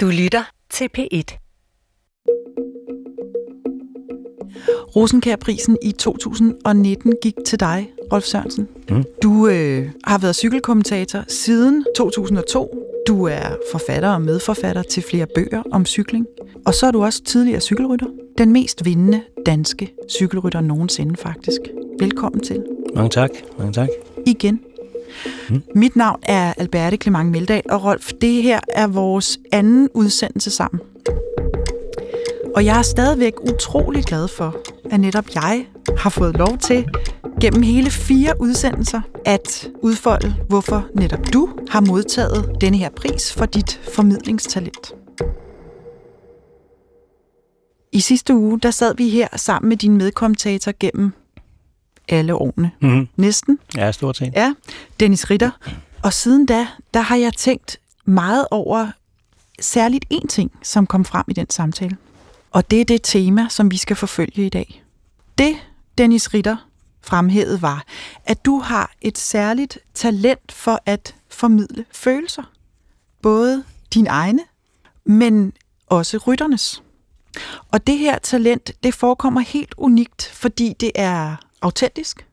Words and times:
Du 0.00 0.06
lytter 0.06 0.42
til 0.70 0.88
P1. 0.98 1.38
Rosenkærprisen 4.96 5.78
i 5.82 5.92
2019 5.92 7.14
gik 7.22 7.34
til 7.46 7.60
dig, 7.60 7.90
Rolf 8.12 8.24
Sørensen. 8.24 8.68
Mm. 8.90 9.04
Du 9.22 9.48
øh, 9.48 9.90
har 10.04 10.18
været 10.18 10.36
cykelkommentator 10.36 11.24
siden 11.28 11.84
2002. 11.96 12.84
Du 13.08 13.24
er 13.24 13.56
forfatter 13.72 14.08
og 14.08 14.22
medforfatter 14.22 14.82
til 14.82 15.02
flere 15.02 15.26
bøger 15.34 15.62
om 15.72 15.86
cykling. 15.86 16.26
Og 16.66 16.74
så 16.74 16.86
er 16.86 16.90
du 16.90 17.04
også 17.04 17.24
tidligere 17.24 17.60
cykelrytter. 17.60 18.06
Den 18.38 18.52
mest 18.52 18.84
vindende 18.84 19.22
danske 19.46 19.92
cykelrytter 20.08 20.60
nogensinde, 20.60 21.16
faktisk. 21.16 21.60
Velkommen 22.00 22.40
til. 22.40 22.64
Mange 22.94 23.10
tak. 23.10 23.30
Mange 23.58 23.72
tak. 23.72 23.88
Igen. 24.26 24.60
Mm. 25.50 25.62
Mit 25.74 25.96
navn 25.96 26.20
er 26.22 26.54
Alberte 26.56 26.96
Clement 26.96 27.30
Meldal, 27.30 27.62
og 27.70 27.84
Rolf, 27.84 28.12
det 28.20 28.42
her 28.42 28.60
er 28.68 28.86
vores 28.86 29.38
anden 29.52 29.88
udsendelse 29.94 30.50
sammen. 30.50 30.80
Og 32.54 32.64
jeg 32.64 32.78
er 32.78 32.82
stadigvæk 32.82 33.32
utrolig 33.40 34.04
glad 34.04 34.28
for, 34.28 34.56
at 34.90 35.00
netop 35.00 35.34
jeg 35.34 35.66
har 35.98 36.10
fået 36.10 36.36
lov 36.36 36.58
til 36.58 36.86
gennem 37.40 37.62
hele 37.62 37.90
fire 37.90 38.34
udsendelser 38.40 39.00
at 39.24 39.68
udfolde, 39.82 40.34
hvorfor 40.48 40.86
netop 40.94 41.32
du 41.32 41.48
har 41.68 41.80
modtaget 41.80 42.50
denne 42.60 42.76
her 42.78 42.90
pris 42.90 43.32
for 43.32 43.46
dit 43.46 43.80
formidlingstalent. 43.94 44.94
I 47.92 48.00
sidste 48.00 48.34
uge, 48.34 48.60
der 48.60 48.70
sad 48.70 48.94
vi 48.96 49.08
her 49.08 49.28
sammen 49.36 49.68
med 49.68 49.76
din 49.76 49.96
medkommentator 49.96 50.72
gennem 50.80 51.12
alle 52.08 52.34
årene. 52.34 52.70
Mm-hmm. 52.80 53.08
Næsten. 53.16 53.58
Ja, 53.76 53.92
stort 53.92 54.16
set. 54.16 54.32
Ja, 54.36 54.54
Dennis 55.00 55.30
Ritter. 55.30 55.50
Og 56.02 56.12
siden 56.12 56.46
da, 56.46 56.66
der 56.94 57.00
har 57.00 57.16
jeg 57.16 57.32
tænkt 57.34 57.80
meget 58.04 58.46
over 58.50 58.90
særligt 59.60 60.04
én 60.14 60.26
ting, 60.26 60.52
som 60.62 60.86
kom 60.86 61.04
frem 61.04 61.24
i 61.28 61.32
den 61.32 61.50
samtale. 61.50 61.96
Og 62.50 62.70
det 62.70 62.80
er 62.80 62.84
det 62.84 63.00
tema, 63.02 63.46
som 63.48 63.70
vi 63.70 63.76
skal 63.76 63.96
forfølge 63.96 64.46
i 64.46 64.48
dag. 64.48 64.82
Det, 65.38 65.56
Dennis 65.98 66.34
Ritter 66.34 66.56
fremhævede, 67.02 67.62
var, 67.62 67.84
at 68.26 68.44
du 68.44 68.58
har 68.58 68.92
et 69.00 69.18
særligt 69.18 69.78
talent 69.94 70.52
for 70.52 70.82
at 70.86 71.14
formidle 71.30 71.84
følelser. 71.92 72.42
Både 73.22 73.64
dine 73.94 74.08
egne, 74.08 74.40
men 75.04 75.52
også 75.86 76.18
rytternes. 76.18 76.82
Og 77.70 77.86
det 77.86 77.98
her 77.98 78.18
talent, 78.18 78.70
det 78.82 78.94
forekommer 78.94 79.40
helt 79.40 79.74
unikt, 79.76 80.30
fordi 80.34 80.74
det 80.80 80.92
er 80.94 81.36
autentisk, 81.62 82.26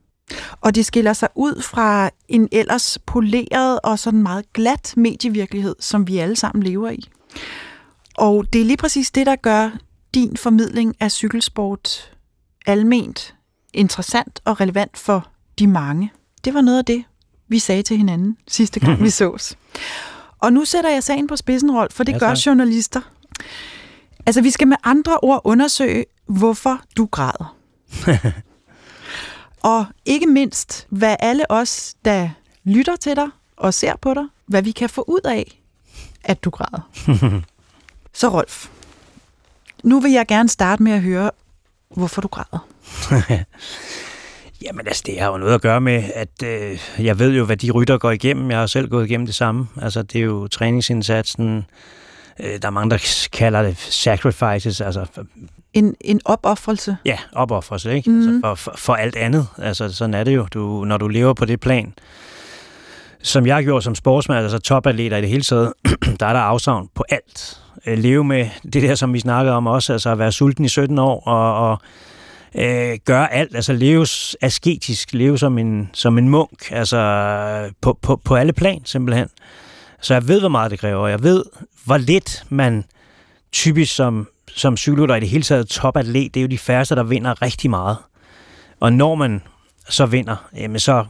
og 0.61 0.75
det 0.75 0.85
skiller 0.85 1.13
sig 1.13 1.29
ud 1.35 1.61
fra 1.61 2.09
en 2.27 2.47
ellers 2.51 2.97
poleret 3.05 3.79
og 3.83 3.99
sådan 3.99 4.23
meget 4.23 4.53
glat 4.53 4.93
medievirkelighed, 4.97 5.75
som 5.79 6.07
vi 6.07 6.17
alle 6.17 6.35
sammen 6.35 6.63
lever 6.63 6.89
i. 6.89 7.09
Og 8.17 8.53
det 8.53 8.61
er 8.61 8.65
lige 8.65 8.77
præcis 8.77 9.11
det, 9.11 9.25
der 9.25 9.35
gør 9.35 9.69
din 10.13 10.37
formidling 10.37 10.95
af 10.99 11.11
cykelsport 11.11 12.11
alment 12.65 13.35
interessant 13.73 14.39
og 14.45 14.59
relevant 14.61 14.97
for 14.97 15.27
de 15.59 15.67
mange. 15.67 16.11
Det 16.45 16.53
var 16.53 16.61
noget 16.61 16.77
af 16.77 16.85
det, 16.85 17.03
vi 17.47 17.59
sagde 17.59 17.83
til 17.83 17.97
hinanden 17.97 18.37
sidste 18.47 18.79
gang, 18.79 19.03
vi 19.03 19.09
sås. 19.19 19.57
Og 20.39 20.53
nu 20.53 20.65
sætter 20.65 20.89
jeg 20.89 21.03
sagen 21.03 21.27
på 21.27 21.35
spidsen, 21.35 21.71
Rolf, 21.71 21.93
for 21.93 22.03
det 22.03 22.13
Ja, 22.13 22.17
gør 22.17 22.41
journalister. 22.45 23.01
Altså, 24.25 24.41
vi 24.41 24.51
skal 24.51 24.67
med 24.67 24.77
andre 24.83 25.17
ord 25.17 25.41
undersøge, 25.43 26.05
hvorfor 26.27 26.81
du 26.97 27.05
græder. 27.05 27.55
og 29.65 29.85
ikke 30.05 30.27
mindst, 30.27 30.87
hvad 30.89 31.15
alle 31.19 31.51
os, 31.51 31.95
der 32.05 32.29
lytter 32.63 32.95
til 32.95 33.15
dig 33.15 33.27
og 33.57 33.73
ser 33.73 33.93
på 34.01 34.13
dig, 34.13 34.23
hvad 34.45 34.61
vi 34.61 34.71
kan 34.71 34.89
få 34.89 35.03
ud 35.07 35.21
af, 35.25 35.61
at 36.23 36.43
du 36.43 36.49
græder. 36.49 36.89
Så 38.19 38.29
Rolf, 38.29 38.67
nu 39.83 39.99
vil 39.99 40.11
jeg 40.11 40.27
gerne 40.27 40.49
starte 40.49 40.83
med 40.83 40.91
at 40.91 41.01
høre, 41.01 41.31
hvorfor 41.95 42.21
du 42.21 42.27
græder. 42.27 42.67
Jamen 44.65 44.87
altså, 44.87 45.03
det 45.05 45.19
har 45.19 45.31
jo 45.31 45.37
noget 45.37 45.53
at 45.53 45.61
gøre 45.61 45.81
med, 45.81 46.03
at 46.13 46.43
øh, 46.43 46.79
jeg 46.99 47.19
ved 47.19 47.35
jo, 47.35 47.45
hvad 47.45 47.57
de 47.57 47.71
rytter 47.71 47.97
går 47.97 48.11
igennem. 48.11 48.51
Jeg 48.51 48.59
har 48.59 48.67
selv 48.67 48.89
gået 48.89 49.05
igennem 49.05 49.25
det 49.25 49.35
samme. 49.35 49.67
Altså, 49.81 50.03
det 50.03 50.19
er 50.19 50.25
jo 50.25 50.47
træningsindsatsen. 50.47 51.65
Øh, 52.39 52.61
der 52.61 52.67
er 52.67 52.71
mange, 52.71 52.89
der 52.89 53.27
kalder 53.33 53.61
det 53.61 53.77
sacrifices, 53.77 54.81
altså 54.81 55.05
En, 55.75 55.95
en 56.01 56.21
opoffrelse. 56.25 56.97
ja, 57.05 57.17
opoffrelse, 57.33 57.95
ikke? 57.95 58.09
Mhm. 58.09 58.19
Mm. 58.19 58.27
Altså, 58.27 58.41
for, 58.41 58.55
for, 58.55 58.73
for 58.77 58.93
alt 58.93 59.15
andet. 59.15 59.47
Altså, 59.57 59.93
sådan 59.93 60.13
er 60.13 60.23
det 60.23 60.35
jo. 60.35 60.47
Du, 60.53 60.85
når 60.85 60.97
du 60.97 61.07
lever 61.07 61.33
på 61.33 61.45
det 61.45 61.59
plan, 61.59 61.93
som 63.21 63.47
jeg 63.47 63.63
gjorde 63.63 63.81
som 63.81 63.95
sportsmand, 63.95 64.39
altså 64.39 64.59
topatleter 64.59 65.17
i 65.17 65.21
det 65.21 65.29
hele 65.29 65.43
taget, 65.43 65.73
der 66.19 66.25
er 66.25 66.33
der 66.33 66.39
afsavn 66.39 66.89
på 66.95 67.03
alt. 67.09 67.61
Øh, 67.85 67.97
leve 67.97 68.23
med 68.23 68.49
det 68.63 68.83
der, 68.83 68.95
som 68.95 69.13
vi 69.13 69.19
snakkede 69.19 69.55
om 69.55 69.67
også, 69.67 69.93
altså 69.93 70.09
at 70.09 70.19
være 70.19 70.31
sulten 70.31 70.65
i 70.65 70.69
17 70.69 70.99
år 70.99 71.27
og, 71.27 71.69
og 71.69 71.77
øh, 72.55 72.97
gøre 73.05 73.33
alt, 73.33 73.55
altså 73.55 73.73
leve 73.73 74.07
asketisk, 74.41 75.13
leve 75.13 75.37
som 75.37 75.57
en, 75.57 75.89
som 75.93 76.17
en 76.17 76.29
munk, 76.29 76.71
altså 76.71 77.71
på, 77.81 77.97
på, 78.01 78.15
på 78.23 78.35
alle 78.35 78.53
plan 78.53 78.81
simpelthen. 78.85 79.27
Så 80.01 80.13
jeg 80.13 80.27
ved, 80.27 80.39
hvor 80.39 80.49
meget 80.49 80.71
det 80.71 80.79
kræver, 80.79 81.01
og 81.01 81.09
jeg 81.09 81.23
ved, 81.23 81.43
hvor 81.85 81.97
lidt 81.97 82.43
man 82.49 82.83
typisk 83.51 83.95
som, 83.95 84.27
som 84.51 84.77
cykelrytter 84.77 85.15
i 85.15 85.19
det 85.19 85.29
hele 85.29 85.43
taget 85.43 85.67
topatlet, 85.67 86.33
det 86.33 86.39
er 86.39 86.41
jo 86.41 86.47
de 86.47 86.57
færreste, 86.57 86.95
der 86.95 87.03
vinder 87.03 87.41
rigtig 87.41 87.69
meget. 87.69 87.97
Og 88.79 88.93
når 88.93 89.15
man 89.15 89.41
så 89.89 90.05
vinder, 90.05 90.35
jamen 90.55 90.79
så, 90.79 91.05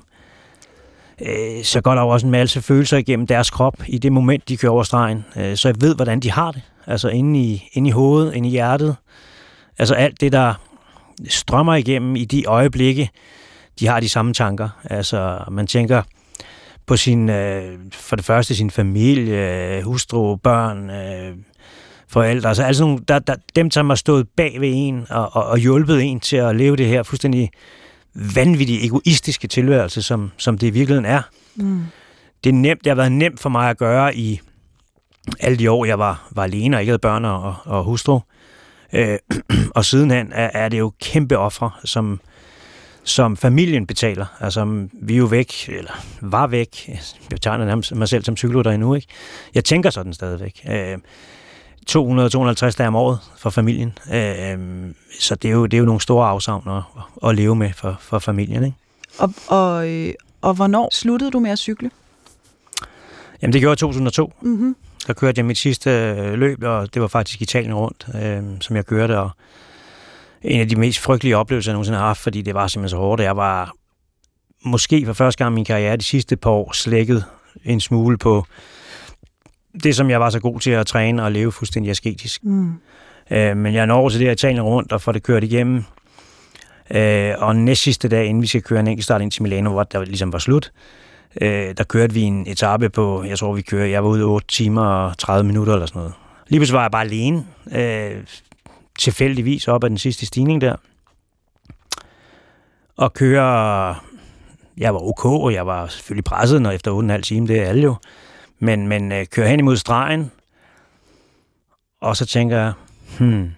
øh, 1.21 1.63
så 1.63 1.81
går 1.81 1.95
der 1.95 2.01
jo 2.01 2.07
også 2.07 2.25
en 2.25 2.31
masse 2.31 2.61
følelser 2.61 2.97
igennem 2.97 3.27
deres 3.27 3.49
krop 3.49 3.83
i 3.87 3.97
det 3.97 4.11
moment, 4.11 4.49
de 4.49 4.57
kører 4.57 4.71
over 4.71 4.83
stregen. 4.83 5.25
Øh, 5.35 5.57
så 5.57 5.67
jeg 5.67 5.81
ved, 5.81 5.95
hvordan 5.95 6.19
de 6.19 6.31
har 6.31 6.51
det. 6.51 6.61
Altså 6.87 7.09
inde 7.09 7.39
i, 7.39 7.69
inde 7.73 7.87
i 7.87 7.91
hovedet, 7.91 8.33
inde 8.33 8.49
i 8.49 8.51
hjertet. 8.51 8.95
Altså 9.77 9.95
alt 9.95 10.21
det, 10.21 10.31
der 10.31 10.53
strømmer 11.29 11.75
igennem 11.75 12.15
i 12.15 12.25
de 12.25 12.45
øjeblikke, 12.45 13.09
de 13.79 13.87
har 13.87 13.99
de 13.99 14.09
samme 14.09 14.33
tanker. 14.33 14.69
Altså 14.83 15.39
man 15.51 15.67
tænker 15.67 16.01
på 16.85 16.97
sin, 16.97 17.29
øh, 17.29 17.79
for 17.91 18.15
det 18.15 18.25
første 18.25 18.55
sin 18.55 18.71
familie, 18.71 19.81
hustru, 19.83 20.35
børn, 20.35 20.89
øh, 20.89 21.35
forældre. 22.07 22.49
Altså, 22.49 22.63
altså 22.63 22.83
nogle, 22.83 22.99
der, 23.07 23.19
der, 23.19 23.35
dem, 23.55 23.71
som 23.71 23.89
har 23.89 23.95
stået 23.95 24.27
bag 24.37 24.61
ved 24.61 24.71
en 24.73 25.05
og, 25.09 25.35
og, 25.35 25.45
og 25.45 25.57
hjulpet 25.57 26.03
en 26.03 26.19
til 26.19 26.37
at 26.37 26.55
leve 26.55 26.75
det 26.75 26.87
her 26.87 27.03
fuldstændig 27.03 27.49
vanvittige, 28.35 28.85
egoistiske 28.85 29.47
tilværelse, 29.47 30.01
som, 30.01 30.31
som 30.37 30.57
det 30.57 30.67
i 30.67 30.69
virkeligheden 30.69 31.05
er. 31.05 31.21
Mm. 31.55 31.83
Det, 32.43 32.49
er 32.49 32.53
nemt, 32.53 32.83
det 32.83 32.89
har 32.89 32.95
været 32.95 33.11
nemt 33.11 33.39
for 33.39 33.49
mig 33.49 33.69
at 33.69 33.77
gøre 33.77 34.15
i 34.15 34.39
alle 35.39 35.57
de 35.57 35.71
år, 35.71 35.85
jeg 35.85 35.99
var, 35.99 36.27
var 36.31 36.43
alene 36.43 36.77
og 36.77 36.81
ikke 36.81 36.89
havde 36.89 36.99
børn 36.99 37.25
og, 37.25 37.55
og 37.65 37.83
hustru. 37.83 38.19
Øh, 38.93 39.17
og 39.75 39.85
sidenhen 39.85 40.31
er, 40.33 40.49
er 40.53 40.69
det 40.69 40.79
jo 40.79 40.91
kæmpe 41.01 41.37
ofre, 41.37 41.71
som, 41.83 42.19
som 43.03 43.37
familien 43.37 43.87
betaler. 43.87 44.25
Altså, 44.39 44.87
vi 44.93 45.13
er 45.13 45.17
jo 45.17 45.25
væk, 45.25 45.69
eller 45.69 46.03
var 46.21 46.47
væk. 46.47 46.89
Jeg 47.31 47.41
tegner 47.41 47.65
nærmest 47.65 47.95
mig 47.95 48.09
selv 48.09 48.23
som 48.23 48.37
cykelrytter 48.37 48.71
endnu, 48.71 48.95
ikke? 48.95 49.07
Jeg 49.55 49.65
tænker 49.65 49.89
sådan 49.89 50.13
stadigvæk. 50.13 50.61
Øh, 50.69 50.97
200-250 51.91 52.77
dage 52.77 52.87
om 52.87 52.95
året 52.95 53.19
for 53.37 53.49
familien. 53.49 53.97
Øh, 54.13 54.57
så 55.19 55.35
det 55.35 55.47
er, 55.47 55.53
jo, 55.53 55.65
det 55.65 55.73
er 55.73 55.79
jo 55.79 55.85
nogle 55.85 56.01
store 56.01 56.27
afsavn 56.27 56.69
at, 56.69 56.83
at 57.29 57.35
leve 57.35 57.55
med 57.55 57.73
for, 57.73 57.97
for 57.99 58.19
familien, 58.19 58.63
ikke? 58.63 58.77
Og, 59.19 59.33
og, 59.47 59.89
øh, 59.89 60.13
og 60.41 60.53
hvornår 60.53 60.89
sluttede 60.91 61.31
du 61.31 61.39
med 61.39 61.51
at 61.51 61.59
cykle? 61.59 61.91
Jamen, 63.41 63.53
det 63.53 63.61
gjorde 63.61 63.71
jeg 63.71 63.77
i 63.77 63.79
2002. 63.79 64.33
Mm-hmm. 64.41 64.75
Der 65.07 65.13
kørte 65.13 65.39
jeg 65.39 65.45
mit 65.45 65.57
sidste 65.57 65.89
øh, 65.89 66.33
løb, 66.33 66.63
og 66.63 66.93
det 66.93 67.01
var 67.01 67.07
faktisk 67.07 67.41
Italien 67.41 67.73
rundt, 67.73 68.07
øh, 68.15 68.43
som 68.61 68.75
jeg 68.75 68.85
kørte, 68.85 69.19
og 69.19 69.29
en 70.41 70.61
af 70.61 70.69
de 70.69 70.75
mest 70.75 70.99
frygtelige 70.99 71.37
oplevelser, 71.37 71.71
jeg 71.71 71.73
nogensinde 71.73 71.97
har 71.97 72.05
haft, 72.05 72.19
fordi 72.19 72.41
det 72.41 72.53
var 72.53 72.67
simpelthen 72.67 72.89
så 72.89 72.97
hårdt. 72.97 73.21
Jeg 73.21 73.37
var 73.37 73.73
måske 74.65 75.05
for 75.05 75.13
første 75.13 75.43
gang 75.43 75.53
i 75.53 75.55
min 75.55 75.65
karriere 75.65 75.97
de 75.97 76.03
sidste 76.03 76.35
par 76.35 76.49
år 76.49 76.71
slækket 76.73 77.25
en 77.65 77.79
smule 77.79 78.17
på 78.17 78.45
det, 79.83 79.95
som 79.95 80.09
jeg 80.09 80.19
var 80.19 80.29
så 80.29 80.39
god 80.39 80.59
til 80.59 80.71
at 80.71 80.87
træne 80.87 81.23
og 81.23 81.31
leve 81.31 81.51
fuldstændig 81.51 81.89
asketisk. 81.91 82.43
Mm. 82.43 82.73
Øh, 83.31 83.57
men 83.57 83.73
jeg 83.73 83.85
når 83.85 83.95
over 83.95 84.09
til 84.09 84.19
det 84.19 84.27
her 84.27 84.33
Italien 84.33 84.61
rundt 84.61 84.91
og 84.91 85.01
får 85.01 85.11
det 85.11 85.23
kørt 85.23 85.43
igennem. 85.43 85.83
Øh, 86.91 87.33
og 87.37 87.55
næst 87.55 87.81
sidste 87.81 88.07
dag, 88.07 88.25
inden 88.25 88.41
vi 88.41 88.47
skal 88.47 88.61
køre 88.61 88.79
en 88.79 88.87
enkeltstart 88.87 89.21
ind 89.21 89.31
til 89.31 89.43
Milano, 89.43 89.71
hvor 89.71 89.83
der 89.83 90.05
ligesom 90.05 90.33
var 90.33 90.39
slut, 90.39 90.71
øh, 91.41 91.73
der 91.77 91.83
kørte 91.83 92.13
vi 92.13 92.21
en 92.21 92.47
etape 92.47 92.89
på, 92.89 93.23
jeg 93.23 93.39
tror 93.39 93.53
vi 93.53 93.61
kører, 93.61 93.85
jeg 93.85 94.03
var 94.03 94.09
ude 94.09 94.23
8 94.23 94.47
timer 94.47 94.85
og 94.85 95.17
30 95.17 95.43
minutter 95.47 95.73
eller 95.73 95.85
sådan 95.85 95.99
noget. 95.99 96.13
Lige 96.47 96.59
pludselig 96.59 96.75
var 96.75 96.81
jeg 96.81 96.91
bare 96.91 97.03
alene, 97.03 97.45
øh, 97.71 98.23
tilfældigvis 98.99 99.67
op 99.67 99.83
ad 99.83 99.89
den 99.89 99.97
sidste 99.97 100.25
stigning 100.25 100.61
der. 100.61 100.75
Og 102.97 103.13
kører, 103.13 103.93
jeg 104.77 104.93
var 104.93 104.99
ok, 104.99 105.25
og 105.25 105.53
jeg 105.53 105.67
var 105.67 105.87
selvfølgelig 105.87 106.23
presset, 106.23 106.61
når 106.61 106.71
efter 106.71 107.17
8,5 107.17 107.21
timer, 107.21 107.47
det 107.47 107.59
er 107.59 107.65
alle 107.65 107.83
jo. 107.83 107.95
Men, 108.59 108.87
men 108.87 109.11
øh, 109.11 109.25
kører 109.27 109.47
hen 109.47 109.59
imod 109.59 109.77
stregen, 109.77 110.31
og 112.01 112.17
så 112.17 112.25
tænker 112.25 112.57
jeg, 112.57 112.73
hmm, 113.19 113.51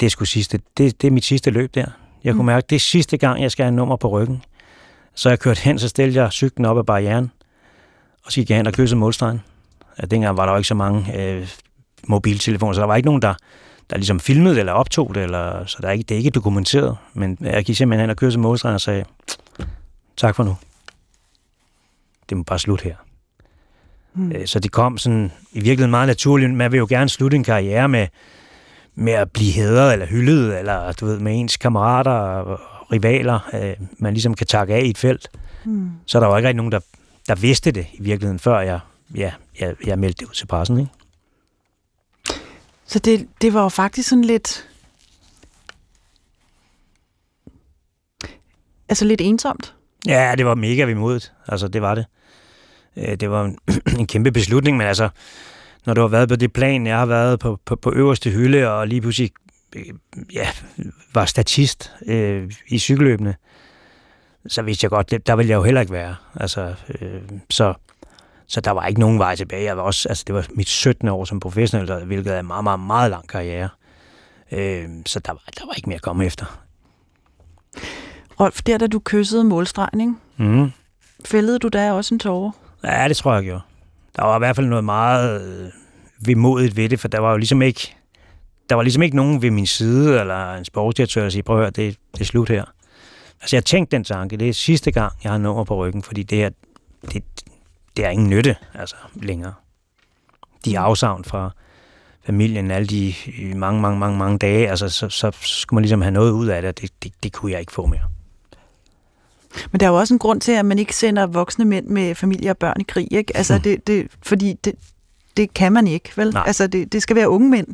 det 0.00 0.06
er, 0.06 0.10
sgu 0.10 0.24
sidste, 0.24 0.60
det, 0.76 1.00
det 1.02 1.06
er 1.06 1.10
mit 1.12 1.24
sidste 1.24 1.50
løb 1.50 1.74
der. 1.74 1.86
Jeg 2.24 2.32
kunne 2.32 2.42
Mm. 2.42 2.46
mærke, 2.46 2.66
det 2.70 2.76
er 2.76 2.80
sidste 2.80 3.16
gang, 3.16 3.42
jeg 3.42 3.50
skal 3.50 3.64
have 3.64 3.74
nummer 3.74 3.96
på 3.96 4.08
ryggen. 4.08 4.42
Så 5.14 5.28
jeg 5.28 5.38
kørte 5.38 5.60
hen, 5.60 5.78
så 5.78 5.88
stillede 5.88 6.22
jeg 6.22 6.32
cyklen 6.32 6.64
op 6.64 6.78
ad 6.78 6.84
barrieren, 6.84 7.30
og 8.24 8.32
så 8.32 8.40
gik 8.40 8.50
jeg 8.50 8.56
hen 8.56 8.66
og 8.66 8.72
kyssede 8.72 8.98
målstregen. 9.00 9.40
Ja, 10.00 10.06
dengang 10.06 10.36
var 10.36 10.44
der 10.44 10.52
jo 10.52 10.56
ikke 10.56 10.68
så 10.68 10.74
mange 10.74 11.22
øh, 11.22 11.48
mobiltelefoner, 12.06 12.72
så 12.72 12.80
der 12.80 12.86
var 12.86 12.96
ikke 12.96 13.06
nogen, 13.06 13.22
der, 13.22 13.34
der 13.90 13.96
ligesom 13.96 14.20
filmede 14.20 14.58
eller 14.60 14.72
optog 14.72 15.14
det, 15.14 15.22
eller, 15.22 15.66
så 15.66 15.78
der 15.82 15.88
er 15.88 15.92
ikke, 15.92 16.02
det 16.02 16.14
er 16.14 16.18
ikke 16.18 16.30
dokumenteret. 16.30 16.96
Men 17.14 17.38
jeg 17.40 17.64
gik 17.64 17.76
simpelthen 17.76 18.00
hen 18.00 18.10
og 18.10 18.16
kørte 18.16 18.32
til 18.32 18.40
målstregen 18.40 18.74
og 18.74 18.80
sagde, 18.80 19.04
tak 20.16 20.36
for 20.36 20.44
nu. 20.44 20.56
Det 22.28 22.36
må 22.36 22.42
bare 22.42 22.58
slutte 22.58 22.82
her. 22.84 22.96
Mm. 24.14 24.46
Så 24.46 24.58
det 24.58 24.72
kom 24.72 24.98
sådan 24.98 25.32
i 25.52 25.60
virkeligheden 25.60 25.90
meget 25.90 26.06
naturligt. 26.06 26.54
Man 26.54 26.72
vil 26.72 26.78
jo 26.78 26.86
gerne 26.88 27.08
slutte 27.08 27.36
en 27.36 27.44
karriere 27.44 27.88
med, 27.88 28.06
med 28.94 29.12
at 29.12 29.30
blive 29.30 29.52
hædret 29.52 29.92
eller 29.92 30.06
hyldet, 30.06 30.58
eller 30.58 30.92
du 30.92 31.06
ved, 31.06 31.18
med 31.18 31.40
ens 31.40 31.56
kammerater 31.56 32.10
og 32.10 32.60
rivaler, 32.92 33.50
øh, 33.54 33.86
man 33.98 34.12
ligesom 34.12 34.34
kan 34.34 34.46
takke 34.46 34.74
af 34.74 34.82
i 34.84 34.90
et 34.90 34.98
felt. 34.98 35.28
Mm. 35.64 35.90
Så 36.06 36.20
der 36.20 36.26
var 36.26 36.36
ikke 36.36 36.48
rigtig 36.48 36.56
nogen, 36.56 36.72
der, 36.72 36.80
der 37.28 37.34
vidste 37.34 37.70
det 37.70 37.86
i 37.92 38.02
virkeligheden, 38.02 38.38
før 38.38 38.60
jeg, 38.60 38.80
ja, 39.14 39.32
jeg, 39.60 39.74
jeg 39.86 39.98
meldte 39.98 40.20
det 40.20 40.28
ud 40.28 40.34
til 40.34 40.46
pressen. 40.46 40.78
Ikke? 40.78 40.90
Så 42.86 42.98
det, 42.98 43.28
det 43.40 43.54
var 43.54 43.62
jo 43.62 43.68
faktisk 43.68 44.08
sådan 44.08 44.24
lidt... 44.24 44.68
Altså 48.88 49.04
lidt 49.04 49.20
ensomt? 49.20 49.74
Ja, 50.06 50.34
det 50.38 50.46
var 50.46 50.54
mega 50.54 50.84
vemodigt. 50.84 51.32
Altså, 51.48 51.68
det 51.68 51.82
var 51.82 51.94
det. 51.94 52.06
Øh, 52.96 53.14
det 53.14 53.30
var 53.30 53.44
en, 53.44 53.58
en 53.98 54.06
kæmpe 54.06 54.32
beslutning, 54.32 54.76
men 54.76 54.86
altså, 54.86 55.08
når 55.86 55.94
du 55.94 56.00
har 56.00 56.08
været 56.08 56.28
på 56.28 56.36
det 56.36 56.52
plan, 56.52 56.86
jeg 56.86 56.98
har 56.98 57.06
været 57.06 57.38
på, 57.38 57.58
på, 57.64 57.76
på 57.76 57.92
øverste 57.92 58.30
hylde, 58.30 58.70
og 58.70 58.88
lige 58.88 59.00
pludselig 59.00 59.30
øh, 59.76 59.84
ja, 60.32 60.48
var 61.14 61.24
statist 61.24 61.92
øh, 62.06 62.52
i 62.68 62.78
cykelløbene, 62.78 63.34
så 64.46 64.62
vidste 64.62 64.84
jeg 64.84 64.90
godt, 64.90 65.26
der 65.26 65.36
ville 65.36 65.50
jeg 65.50 65.56
jo 65.56 65.62
heller 65.62 65.80
ikke 65.80 65.92
være. 65.92 66.16
Altså, 66.34 66.74
øh, 67.00 67.22
så, 67.50 67.74
så 68.46 68.60
der 68.60 68.70
var 68.70 68.86
ikke 68.86 69.00
nogen 69.00 69.18
vej 69.18 69.36
tilbage. 69.36 69.64
Jeg 69.64 69.76
var 69.76 69.82
også, 69.82 70.08
altså, 70.08 70.24
det 70.26 70.34
var 70.34 70.46
mit 70.50 70.68
17. 70.68 71.08
år 71.08 71.24
som 71.24 71.40
professionel, 71.40 72.04
hvilket 72.04 72.34
er 72.34 72.40
en 72.40 72.46
meget, 72.46 72.64
meget, 72.64 72.80
meget 72.80 73.10
lang 73.10 73.28
karriere. 73.28 73.68
Øh, 74.52 74.88
så 75.06 75.20
der 75.20 75.32
var, 75.32 75.42
der 75.58 75.66
var 75.66 75.74
ikke 75.74 75.88
mere 75.88 75.96
at 75.96 76.02
komme 76.02 76.26
efter. 76.26 76.60
Rolf, 78.40 78.62
der 78.62 78.78
da 78.78 78.86
du 78.86 79.00
kyssede 79.04 79.44
målstregen? 79.44 80.20
Mm. 80.36 80.70
Fældede 81.24 81.58
du 81.58 81.68
da 81.68 81.92
også 81.92 82.14
en 82.14 82.18
tårer? 82.18 82.50
Ja, 82.84 83.08
det 83.08 83.16
tror 83.16 83.32
jeg, 83.32 83.36
jeg 83.36 83.44
gjorde. 83.44 83.62
Der 84.16 84.24
var 84.24 84.36
i 84.36 84.38
hvert 84.38 84.56
fald 84.56 84.66
noget 84.66 84.84
meget 84.84 85.42
øh, 85.42 85.70
vemodigt 86.26 86.76
ved 86.76 86.88
det, 86.88 87.00
for 87.00 87.08
der 87.08 87.18
var 87.18 87.30
jo 87.30 87.36
ligesom 87.36 87.62
ikke, 87.62 87.96
der 88.68 88.74
var 88.74 88.82
ligesom 88.82 89.02
ikke 89.02 89.16
nogen 89.16 89.42
ved 89.42 89.50
min 89.50 89.66
side, 89.66 90.20
eller 90.20 90.54
en 90.54 90.64
sportsdirektør, 90.64 91.22
der 91.22 91.28
siger, 91.28 91.42
prøv 91.42 91.56
at 91.56 91.60
høre, 91.60 91.70
det, 91.70 91.96
det 92.12 92.20
er 92.20 92.24
slut 92.24 92.48
her. 92.48 92.64
Altså, 93.40 93.56
jeg 93.56 93.64
tænkte 93.64 93.96
den 93.96 94.04
tanke, 94.04 94.36
det 94.36 94.48
er 94.48 94.52
sidste 94.52 94.92
gang, 94.92 95.12
jeg 95.24 95.30
har 95.32 95.38
nummer 95.38 95.64
på 95.64 95.76
ryggen, 95.76 96.02
fordi 96.02 96.22
det 96.22 96.44
er, 96.44 96.50
det, 97.12 97.24
det 97.96 98.04
er 98.04 98.10
ingen 98.10 98.30
nytte, 98.30 98.56
altså, 98.74 98.96
længere. 99.14 99.54
De 100.64 100.74
er 100.74 100.80
afsavn 100.80 101.24
fra 101.24 101.50
familien 102.26 102.70
alle 102.70 102.86
de 102.86 103.14
øh, 103.42 103.56
mange, 103.56 103.80
mange, 103.80 103.98
mange, 103.98 104.18
mange 104.18 104.38
dage, 104.38 104.70
altså, 104.70 104.88
så, 104.88 105.08
så 105.08 105.30
skulle 105.40 105.76
man 105.76 105.82
ligesom 105.82 106.02
have 106.02 106.12
noget 106.12 106.30
ud 106.30 106.46
af 106.46 106.62
det, 106.62 106.80
det, 106.80 106.90
det, 107.02 107.12
det 107.22 107.32
kunne 107.32 107.52
jeg 107.52 107.60
ikke 107.60 107.72
få 107.72 107.86
mere. 107.86 108.13
Men 109.72 109.80
der 109.80 109.86
er 109.86 109.90
jo 109.90 109.96
også 109.96 110.14
en 110.14 110.18
grund 110.18 110.40
til, 110.40 110.52
at 110.52 110.66
man 110.66 110.78
ikke 110.78 110.96
sender 110.96 111.26
voksne 111.26 111.64
mænd 111.64 111.86
med 111.86 112.14
familie 112.14 112.50
og 112.50 112.58
børn 112.58 112.80
i 112.80 112.84
krig, 112.88 113.08
ikke? 113.10 113.36
Altså, 113.36 113.54
hmm. 113.54 113.62
det, 113.62 113.86
det, 113.86 114.06
fordi 114.22 114.56
det, 114.64 114.74
det 115.36 115.54
kan 115.54 115.72
man 115.72 115.86
ikke, 115.86 116.10
vel? 116.16 116.30
Nej. 116.30 116.42
Altså, 116.46 116.66
det, 116.66 116.92
det 116.92 117.02
skal 117.02 117.16
være 117.16 117.28
unge 117.28 117.48
mænd. 117.50 117.66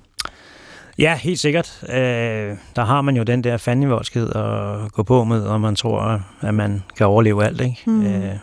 Ja, 0.99 1.17
helt 1.17 1.38
sikkert. 1.38 1.82
Øh, 1.88 2.56
der 2.77 2.85
har 2.85 3.03
man 3.03 3.17
jo 3.17 3.23
den 3.23 3.44
der 3.44 3.56
fandenivoldsked 3.56 4.29
at 4.37 4.93
gå 4.93 5.03
på 5.03 5.25
med, 5.25 5.43
og 5.43 5.61
man 5.61 5.77
tror, 5.77 6.23
at 6.41 6.55
man 6.55 6.82
kan 6.97 7.06
overleve 7.06 7.44
alt, 7.44 7.61
ikke? 7.61 7.83
Hmm. 7.87 8.06
Øh. 8.06 8.37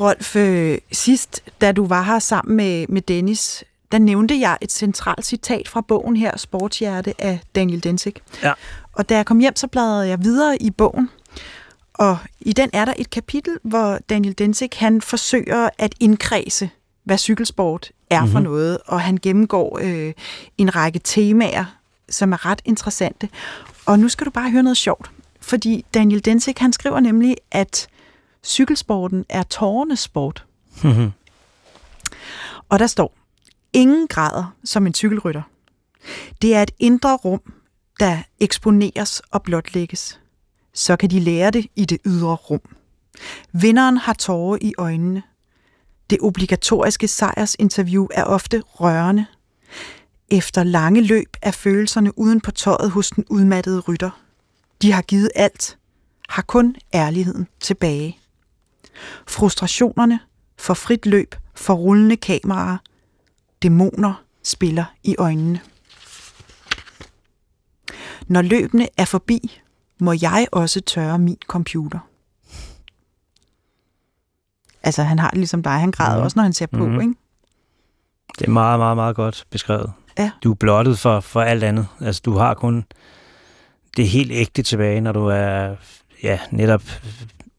Rolf, 0.00 0.36
øh, 0.36 0.78
sidst, 0.92 1.42
da 1.60 1.72
du 1.72 1.86
var 1.86 2.02
her 2.02 2.18
sammen 2.18 2.56
med, 2.56 2.86
med 2.88 3.02
Dennis, 3.02 3.64
der 3.92 3.98
nævnte 3.98 4.40
jeg 4.40 4.58
et 4.60 4.72
centralt 4.72 5.26
citat 5.26 5.68
fra 5.68 5.80
bogen 5.80 6.16
her, 6.16 6.36
Sportshjerte 6.36 7.14
af 7.18 7.40
Daniel 7.54 7.84
Densik. 7.84 8.22
Ja. 8.42 8.52
Og 8.92 9.08
da 9.08 9.16
jeg 9.16 9.26
kom 9.26 9.38
hjem, 9.38 9.56
så 9.56 9.66
bladrede 9.66 10.08
jeg 10.08 10.24
videre 10.24 10.62
i 10.62 10.70
bogen, 10.70 11.10
og 11.94 12.18
i 12.40 12.52
den 12.52 12.70
er 12.72 12.84
der 12.84 12.94
et 12.98 13.10
kapitel, 13.10 13.58
hvor 13.62 13.98
Daniel 14.08 14.38
Densik 14.38 14.74
han 14.74 15.00
forsøger 15.00 15.68
at 15.78 15.94
indkredse, 16.00 16.70
hvad 17.04 17.18
cykelsport 17.18 17.90
er 18.10 18.20
mm-hmm. 18.20 18.32
for 18.32 18.38
mhm. 18.38 18.48
noget, 18.48 18.78
og 18.86 19.00
han 19.00 19.18
gennemgår 19.22 19.78
øh, 19.82 20.12
en 20.58 20.76
række 20.76 20.98
temaer, 20.98 21.64
som 22.08 22.32
er 22.32 22.46
ret 22.46 22.62
interessante. 22.64 23.28
Og 23.86 23.98
nu 23.98 24.08
skal 24.08 24.26
du 24.26 24.30
bare 24.30 24.50
høre 24.50 24.62
noget 24.62 24.76
sjovt, 24.76 25.10
fordi 25.40 25.84
Daniel 25.94 26.24
Densik 26.24 26.58
han 26.58 26.72
skriver 26.72 27.00
nemlig, 27.00 27.36
at 27.50 27.88
cykelsporten 28.44 29.24
er 29.28 29.42
tårernes 29.42 30.00
sport. 30.00 30.44
Mm-hmm. 30.82 31.10
Og 32.68 32.78
der 32.78 32.86
står, 32.86 33.14
ingen 33.72 34.06
grader 34.06 34.54
som 34.64 34.86
en 34.86 34.94
cykelrytter. 34.94 35.42
Det 36.42 36.54
er 36.54 36.62
et 36.62 36.70
indre 36.78 37.16
rum, 37.16 37.40
der 38.00 38.18
eksponeres 38.40 39.22
og 39.30 39.42
blotlægges 39.42 40.20
så 40.74 40.96
kan 40.96 41.10
de 41.10 41.20
lære 41.20 41.50
det 41.50 41.66
i 41.76 41.84
det 41.84 41.98
ydre 42.06 42.34
rum. 42.34 42.60
Vinderen 43.52 43.96
har 43.96 44.12
tårer 44.12 44.58
i 44.60 44.72
øjnene. 44.78 45.22
Det 46.10 46.18
obligatoriske 46.20 47.08
sejrsinterview 47.08 48.06
er 48.14 48.24
ofte 48.24 48.62
rørende. 48.66 49.26
Efter 50.28 50.62
lange 50.64 51.00
løb 51.00 51.36
er 51.42 51.50
følelserne 51.50 52.18
uden 52.18 52.40
på 52.40 52.50
tøjet 52.50 52.90
hos 52.90 53.10
den 53.10 53.24
udmattede 53.30 53.80
rytter. 53.80 54.10
De 54.82 54.92
har 54.92 55.02
givet 55.02 55.30
alt, 55.34 55.78
har 56.28 56.42
kun 56.42 56.76
ærligheden 56.94 57.48
tilbage. 57.60 58.18
Frustrationerne 59.26 60.20
for 60.58 60.74
frit 60.74 61.06
løb, 61.06 61.34
for 61.54 61.74
rullende 61.74 62.16
kameraer, 62.16 62.76
dæmoner 63.62 64.24
spiller 64.42 64.84
i 65.02 65.16
øjnene. 65.18 65.60
Når 68.26 68.42
løbene 68.42 68.88
er 68.96 69.04
forbi, 69.04 69.60
må 70.00 70.12
jeg 70.12 70.46
også 70.52 70.80
tørre 70.80 71.18
min 71.18 71.38
computer. 71.46 71.98
Altså, 74.82 75.02
han 75.02 75.18
har 75.18 75.30
det 75.30 75.38
ligesom 75.38 75.62
dig. 75.62 75.72
Han 75.72 75.90
græder 75.90 76.18
mm. 76.18 76.24
også, 76.24 76.38
når 76.38 76.42
han 76.42 76.52
ser 76.52 76.66
på, 76.66 76.86
mm. 76.86 77.00
ikke? 77.00 77.14
Det 78.38 78.46
er 78.46 78.50
meget, 78.50 78.78
meget, 78.78 78.96
meget 78.96 79.16
godt 79.16 79.44
beskrevet. 79.50 79.92
Ja. 80.18 80.30
Du 80.44 80.50
er 80.50 80.54
blottet 80.54 80.98
for, 80.98 81.20
for 81.20 81.40
alt 81.40 81.64
andet. 81.64 81.86
Altså, 82.00 82.22
du 82.24 82.32
har 82.32 82.54
kun 82.54 82.84
det 83.96 84.08
helt 84.08 84.32
ægte 84.32 84.62
tilbage, 84.62 85.00
når 85.00 85.12
du 85.12 85.26
er 85.26 85.76
ja, 86.22 86.38
netop 86.50 86.82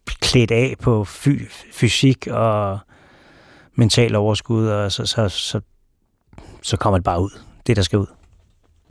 klædt 0.05 0.51
af 0.51 0.75
på 0.81 1.05
fy, 1.05 1.29
fysik 1.73 2.27
og 2.27 2.79
mental 3.75 4.15
overskud, 4.15 4.67
og 4.67 4.91
så, 4.91 5.05
så, 5.05 5.29
så, 5.29 5.61
så 6.61 6.77
kommer 6.77 6.97
det 6.97 7.03
bare 7.03 7.21
ud. 7.21 7.39
Det, 7.67 7.75
der 7.75 7.81
skal 7.81 7.99
ud. 7.99 8.07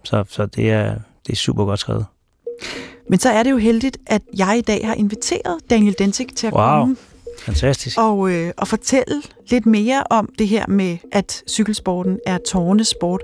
Så, 0.04 0.24
så 0.28 0.46
det, 0.46 0.70
er, 0.70 0.98
det 1.26 1.32
er 1.32 1.36
super 1.36 1.64
godt 1.64 1.80
skrevet. 1.80 2.06
Men 3.08 3.18
så 3.18 3.28
er 3.28 3.42
det 3.42 3.50
jo 3.50 3.56
heldigt, 3.56 3.98
at 4.06 4.22
jeg 4.38 4.54
i 4.58 4.60
dag 4.60 4.86
har 4.86 4.94
inviteret 4.94 5.60
Daniel 5.70 5.94
Densik 5.98 6.36
til 6.36 6.46
at 6.46 6.52
wow. 6.52 6.62
komme. 6.62 6.96
Fantastisk. 7.38 7.98
Og, 7.98 8.30
øh, 8.30 8.52
og 8.56 8.68
fortælle 8.68 9.22
lidt 9.50 9.66
mere 9.66 10.04
om 10.10 10.28
det 10.38 10.48
her 10.48 10.64
med, 10.68 10.96
at 11.12 11.42
cykelsporten 11.48 12.18
er 12.26 12.38
tårnesport 12.48 13.20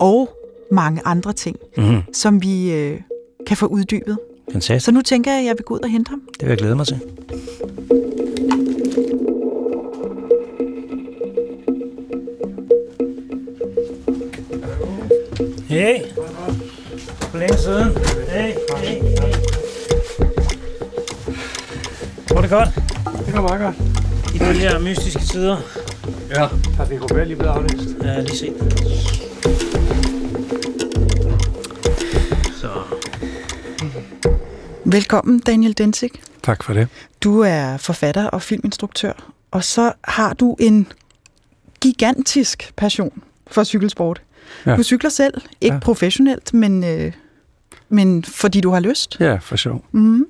og 0.00 0.30
mange 0.72 1.00
andre 1.04 1.32
ting, 1.32 1.56
mm-hmm. 1.76 2.02
som 2.12 2.42
vi 2.42 2.72
øh, 2.72 3.00
kan 3.46 3.56
få 3.56 3.66
uddybet. 3.66 4.18
Fantastisk. 4.52 4.84
Så 4.84 4.92
nu 4.92 5.02
tænker 5.02 5.30
jeg, 5.30 5.40
at 5.40 5.46
jeg 5.46 5.54
vil 5.58 5.64
gå 5.64 5.74
ud 5.74 5.80
og 5.80 5.88
hente 5.90 6.08
ham. 6.08 6.22
Det 6.32 6.42
vil 6.42 6.48
jeg 6.48 6.58
glæde 6.58 6.76
mig 6.76 6.86
til. 6.86 7.00
Hey. 15.68 15.98
For 17.30 17.38
længe 17.38 17.58
siden. 17.58 17.96
Hey, 18.28 18.52
hey, 18.76 19.02
hey. 19.02 19.32
Går 22.28 22.40
det 22.40 22.50
godt? 22.50 22.68
Det 23.26 23.34
går 23.34 23.40
meget 23.40 23.60
godt. 23.60 23.76
I 24.34 24.38
de 24.38 24.58
her 24.58 24.78
mystiske 24.78 25.22
tider. 25.22 25.56
Ja, 26.30 26.46
har 26.76 26.84
det 26.84 27.00
går 27.00 27.24
lige 27.24 27.36
blevet 27.36 27.52
aflæst. 27.52 27.88
Ja, 28.02 28.20
lige 28.20 28.36
set. 28.36 28.54
Så. 32.60 32.70
Velkommen, 34.84 35.38
Daniel 35.38 35.78
Densik. 35.78 36.22
Tak 36.42 36.62
for 36.62 36.72
det. 36.72 36.88
Du 37.24 37.40
er 37.40 37.76
forfatter 37.76 38.26
og 38.26 38.42
filminstruktør, 38.42 39.12
og 39.50 39.64
så 39.64 39.92
har 40.04 40.34
du 40.34 40.56
en 40.60 40.92
gigantisk 41.80 42.72
passion 42.76 43.22
for 43.46 43.64
cykelsport. 43.64 44.22
Ja. 44.66 44.76
Du 44.76 44.82
cykler 44.82 45.10
selv, 45.10 45.34
ikke 45.60 45.74
ja. 45.74 45.80
professionelt, 45.80 46.54
men, 46.54 46.84
øh, 46.84 47.12
men 47.88 48.24
fordi 48.24 48.60
du 48.60 48.70
har 48.70 48.80
lyst. 48.80 49.16
Ja, 49.20 49.36
for 49.36 49.56
sjov. 49.56 49.84
Mm. 49.92 50.26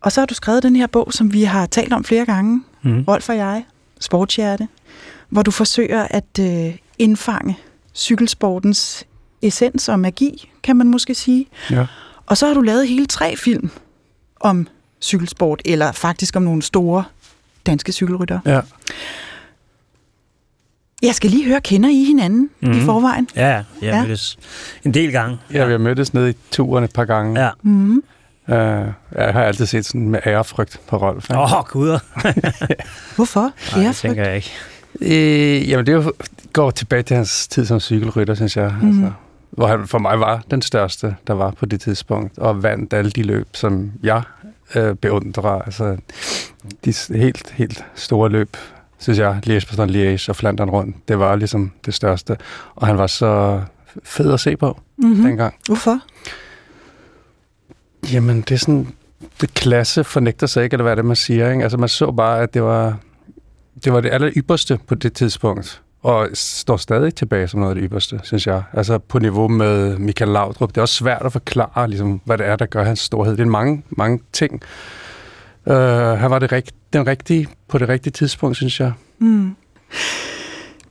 Og 0.00 0.12
så 0.12 0.20
har 0.20 0.26
du 0.26 0.34
skrevet 0.34 0.62
den 0.62 0.76
her 0.76 0.86
bog, 0.86 1.12
som 1.12 1.32
vi 1.32 1.42
har 1.42 1.66
talt 1.66 1.92
om 1.92 2.04
flere 2.04 2.24
gange, 2.24 2.62
mm. 2.82 3.04
Rolf 3.08 3.28
og 3.28 3.36
jeg, 3.36 3.64
Sportshjerte, 4.00 4.68
hvor 5.28 5.42
du 5.42 5.50
forsøger 5.50 6.06
at 6.10 6.38
øh, 6.40 6.74
indfange 6.98 7.58
cykelsportens 7.94 9.06
essens 9.42 9.88
og 9.88 10.00
magi, 10.00 10.50
kan 10.62 10.76
man 10.76 10.86
måske 10.86 11.14
sige. 11.14 11.46
Ja. 11.70 11.86
Og 12.26 12.36
så 12.36 12.46
har 12.46 12.54
du 12.54 12.60
lavet 12.60 12.88
hele 12.88 13.06
tre 13.06 13.36
film 13.36 13.70
om 14.40 14.68
cykelsport, 15.02 15.62
eller 15.64 15.92
faktisk 15.92 16.36
om 16.36 16.42
nogle 16.42 16.62
store 16.62 17.04
danske 17.66 17.92
cykelrytter. 17.92 18.40
Ja. 18.46 18.60
Jeg 21.02 21.14
skal 21.14 21.30
lige 21.30 21.44
høre, 21.48 21.60
kender 21.60 21.88
I 21.88 22.04
hinanden 22.04 22.40
mm-hmm. 22.40 22.72
i 22.72 22.76
Mhm. 22.76 22.84
forvejen? 22.86 23.28
Ja, 23.36 23.46
ja, 23.48 23.54
jeg 23.54 23.64
Ja. 23.82 23.96
ja. 23.96 24.02
mødtes 24.02 24.38
en 24.84 24.94
del 24.94 25.12
gange. 25.12 25.38
Ja, 25.52 25.64
vi 25.64 25.70
har 25.70 25.78
mødtes 25.78 26.14
nede 26.14 26.30
i 26.30 26.34
turen 26.50 26.84
et 26.84 26.92
par 26.92 27.04
gange. 27.04 27.40
Ja. 27.44 27.50
Mm-hmm. 27.62 28.02
Uh, 28.48 28.54
jeg 28.54 29.32
har 29.32 29.42
altid 29.42 29.66
set 29.66 29.86
sådan 29.86 30.08
med 30.08 30.20
ærefrygt 30.26 30.80
på 30.88 30.96
Rolf. 30.96 31.24
ikke? 31.30 31.40
Åh, 31.40 31.58
oh, 31.58 31.64
guder. 31.64 31.98
Hvorfor? 33.16 33.52
Nej, 33.76 33.86
det 33.86 33.96
tænker 33.96 34.24
jeg 34.24 34.36
ikke. 34.36 34.50
Øh, 35.00 35.68
jamen, 35.70 35.86
det 35.86 35.92
jo, 35.92 36.12
går 36.52 36.70
tilbage 36.70 37.02
til 37.02 37.16
hans 37.16 37.48
tid 37.48 37.66
som 37.66 37.80
cykelrytter, 37.80 38.34
synes 38.34 38.56
jeg. 38.56 38.74
Mm. 38.82 38.88
Altså, 38.88 39.12
hvor 39.50 39.66
han 39.66 39.86
for 39.86 39.98
mig 39.98 40.20
var 40.20 40.42
den 40.50 40.62
største, 40.62 41.16
der 41.26 41.32
var 41.34 41.50
på 41.50 41.66
det 41.66 41.80
tidspunkt, 41.80 42.38
og 42.38 42.62
vandt 42.62 42.92
alle 42.92 43.10
de 43.10 43.22
løb, 43.22 43.48
som 43.52 43.92
jeg 44.02 44.22
øh, 44.74 44.94
beundrer. 44.94 45.62
Altså, 45.62 45.96
de 46.84 46.94
helt, 47.18 47.50
helt 47.54 47.84
store 47.94 48.28
løb, 48.30 48.56
synes 48.98 49.18
jeg, 49.18 49.40
Liège, 49.46 49.86
Liège 49.86 50.28
og 50.28 50.36
Flandern 50.36 50.70
rundt, 50.70 51.08
det 51.08 51.18
var 51.18 51.36
ligesom 51.36 51.72
det 51.86 51.94
største. 51.94 52.36
Og 52.74 52.86
han 52.86 52.98
var 52.98 53.06
så 53.06 53.62
fed 54.04 54.32
at 54.32 54.40
se 54.40 54.56
på 54.56 54.80
Mm-hmm. 54.98 55.16
mm. 55.16 55.24
dengang. 55.24 55.54
Hvorfor? 55.66 56.00
Jamen, 58.12 58.40
det 58.40 58.52
er 58.52 58.58
sådan, 58.58 58.88
det 59.40 59.54
klasse 59.54 60.04
fornægter 60.04 60.46
sig 60.46 60.64
ikke, 60.64 60.74
eller 60.74 60.82
hvad 60.82 60.96
det, 60.96 61.04
man 61.04 61.16
siger. 61.16 61.50
Ikke? 61.50 61.62
Altså, 61.62 61.78
man 61.78 61.88
så 61.88 62.12
bare, 62.12 62.40
at 62.40 62.54
det 62.54 62.62
var 62.62 62.96
det, 63.84 63.92
var 63.92 64.00
det 64.00 64.12
aller 64.12 64.30
ypperste 64.36 64.78
på 64.86 64.94
det 64.94 65.12
tidspunkt, 65.12 65.82
og 66.02 66.28
står 66.34 66.76
stadig 66.76 67.14
tilbage 67.14 67.48
som 67.48 67.60
noget 67.60 67.70
af 67.70 67.74
det 67.74 67.84
ypperste, 67.84 68.20
synes 68.22 68.46
jeg. 68.46 68.62
Altså 68.72 68.98
på 68.98 69.18
niveau 69.18 69.48
med 69.48 69.98
Michael 69.98 70.30
Laudrup. 70.30 70.68
Det 70.68 70.76
er 70.76 70.82
også 70.82 70.94
svært 70.94 71.22
at 71.24 71.32
forklare, 71.32 71.88
ligesom, 71.88 72.20
hvad 72.24 72.38
det 72.38 72.46
er, 72.46 72.56
der 72.56 72.66
gør 72.66 72.84
hans 72.84 72.98
storhed. 72.98 73.36
Det 73.36 73.42
er 73.42 73.46
mange, 73.46 73.82
mange 73.88 74.20
ting. 74.32 74.62
Uh, 75.66 75.74
han 76.18 76.30
var 76.30 76.38
det 76.38 76.52
rigt, 76.52 76.74
den 76.92 77.06
rigtige 77.06 77.48
på 77.68 77.78
det 77.78 77.88
rigtige 77.88 78.12
tidspunkt, 78.12 78.56
synes 78.56 78.80
jeg. 78.80 78.92
Mm. 79.18 79.56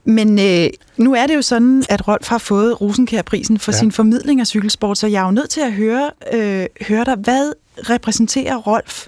Men 0.04 0.38
øh, 0.38 0.70
nu 0.96 1.14
er 1.14 1.26
det 1.26 1.34
jo 1.34 1.42
sådan, 1.42 1.84
at 1.88 2.08
Rolf 2.08 2.28
har 2.28 2.38
fået 2.38 2.80
Rosenkær-prisen 2.80 3.58
for. 3.58 3.72
Ja. 3.72 3.78
sin 3.78 3.92
formidling 3.92 4.40
af 4.40 4.46
cykelsport, 4.46 4.98
så 4.98 5.06
jeg 5.06 5.20
er 5.20 5.24
jo 5.24 5.30
nødt 5.30 5.50
til 5.50 5.60
at 5.60 5.72
høre, 5.72 6.10
øh, 6.32 6.66
høre 6.88 7.04
dig, 7.04 7.14
hvad 7.14 7.52
repræsenterer 7.90 8.56
Rolf 8.56 9.06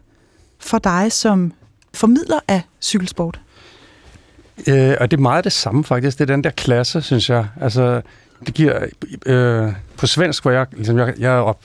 for 0.58 0.78
dig 0.78 1.12
som 1.12 1.52
formidler 1.94 2.38
af 2.48 2.62
cykelsport? 2.82 3.40
Øh, 4.66 4.96
og 5.00 5.10
det 5.10 5.16
er 5.16 5.20
meget 5.20 5.44
det 5.44 5.52
samme 5.52 5.84
faktisk. 5.84 6.18
Det 6.18 6.30
er 6.30 6.34
den 6.34 6.44
der 6.44 6.50
klasse, 6.50 7.02
synes 7.02 7.30
jeg. 7.30 7.46
Altså, 7.60 8.00
det 8.46 8.54
giver... 8.54 8.86
Øh, 9.26 9.72
på 9.96 10.06
svensk, 10.06 10.42
hvor 10.42 10.50
jeg, 10.50 10.66
ligesom, 10.72 10.98
jeg, 10.98 11.14
jeg 11.18 11.34
er 11.34 11.40
op, 11.40 11.60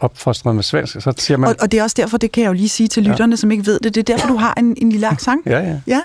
opfostret 0.00 0.54
med 0.54 0.62
svensk, 0.62 0.92
så 0.92 1.12
siger 1.16 1.38
man... 1.38 1.50
Og, 1.50 1.56
og 1.60 1.72
det 1.72 1.78
er 1.80 1.82
også 1.82 1.94
derfor, 1.98 2.18
det 2.18 2.32
kan 2.32 2.42
jeg 2.42 2.48
jo 2.48 2.52
lige 2.52 2.68
sige 2.68 2.88
til 2.88 3.04
Ja. 3.04 3.10
lytterne, 3.10 3.36
som 3.36 3.50
ikke 3.50 3.66
ved 3.66 3.80
det, 3.80 3.94
det 3.94 4.10
er 4.10 4.14
derfor, 4.14 4.28
du 4.28 4.36
har 4.36 4.54
en, 4.56 4.74
en 4.78 4.92
lille 4.92 5.08
accent. 5.08 5.46
Ja, 5.46 5.58
ja. 5.60 5.80
Ja. 5.86 6.00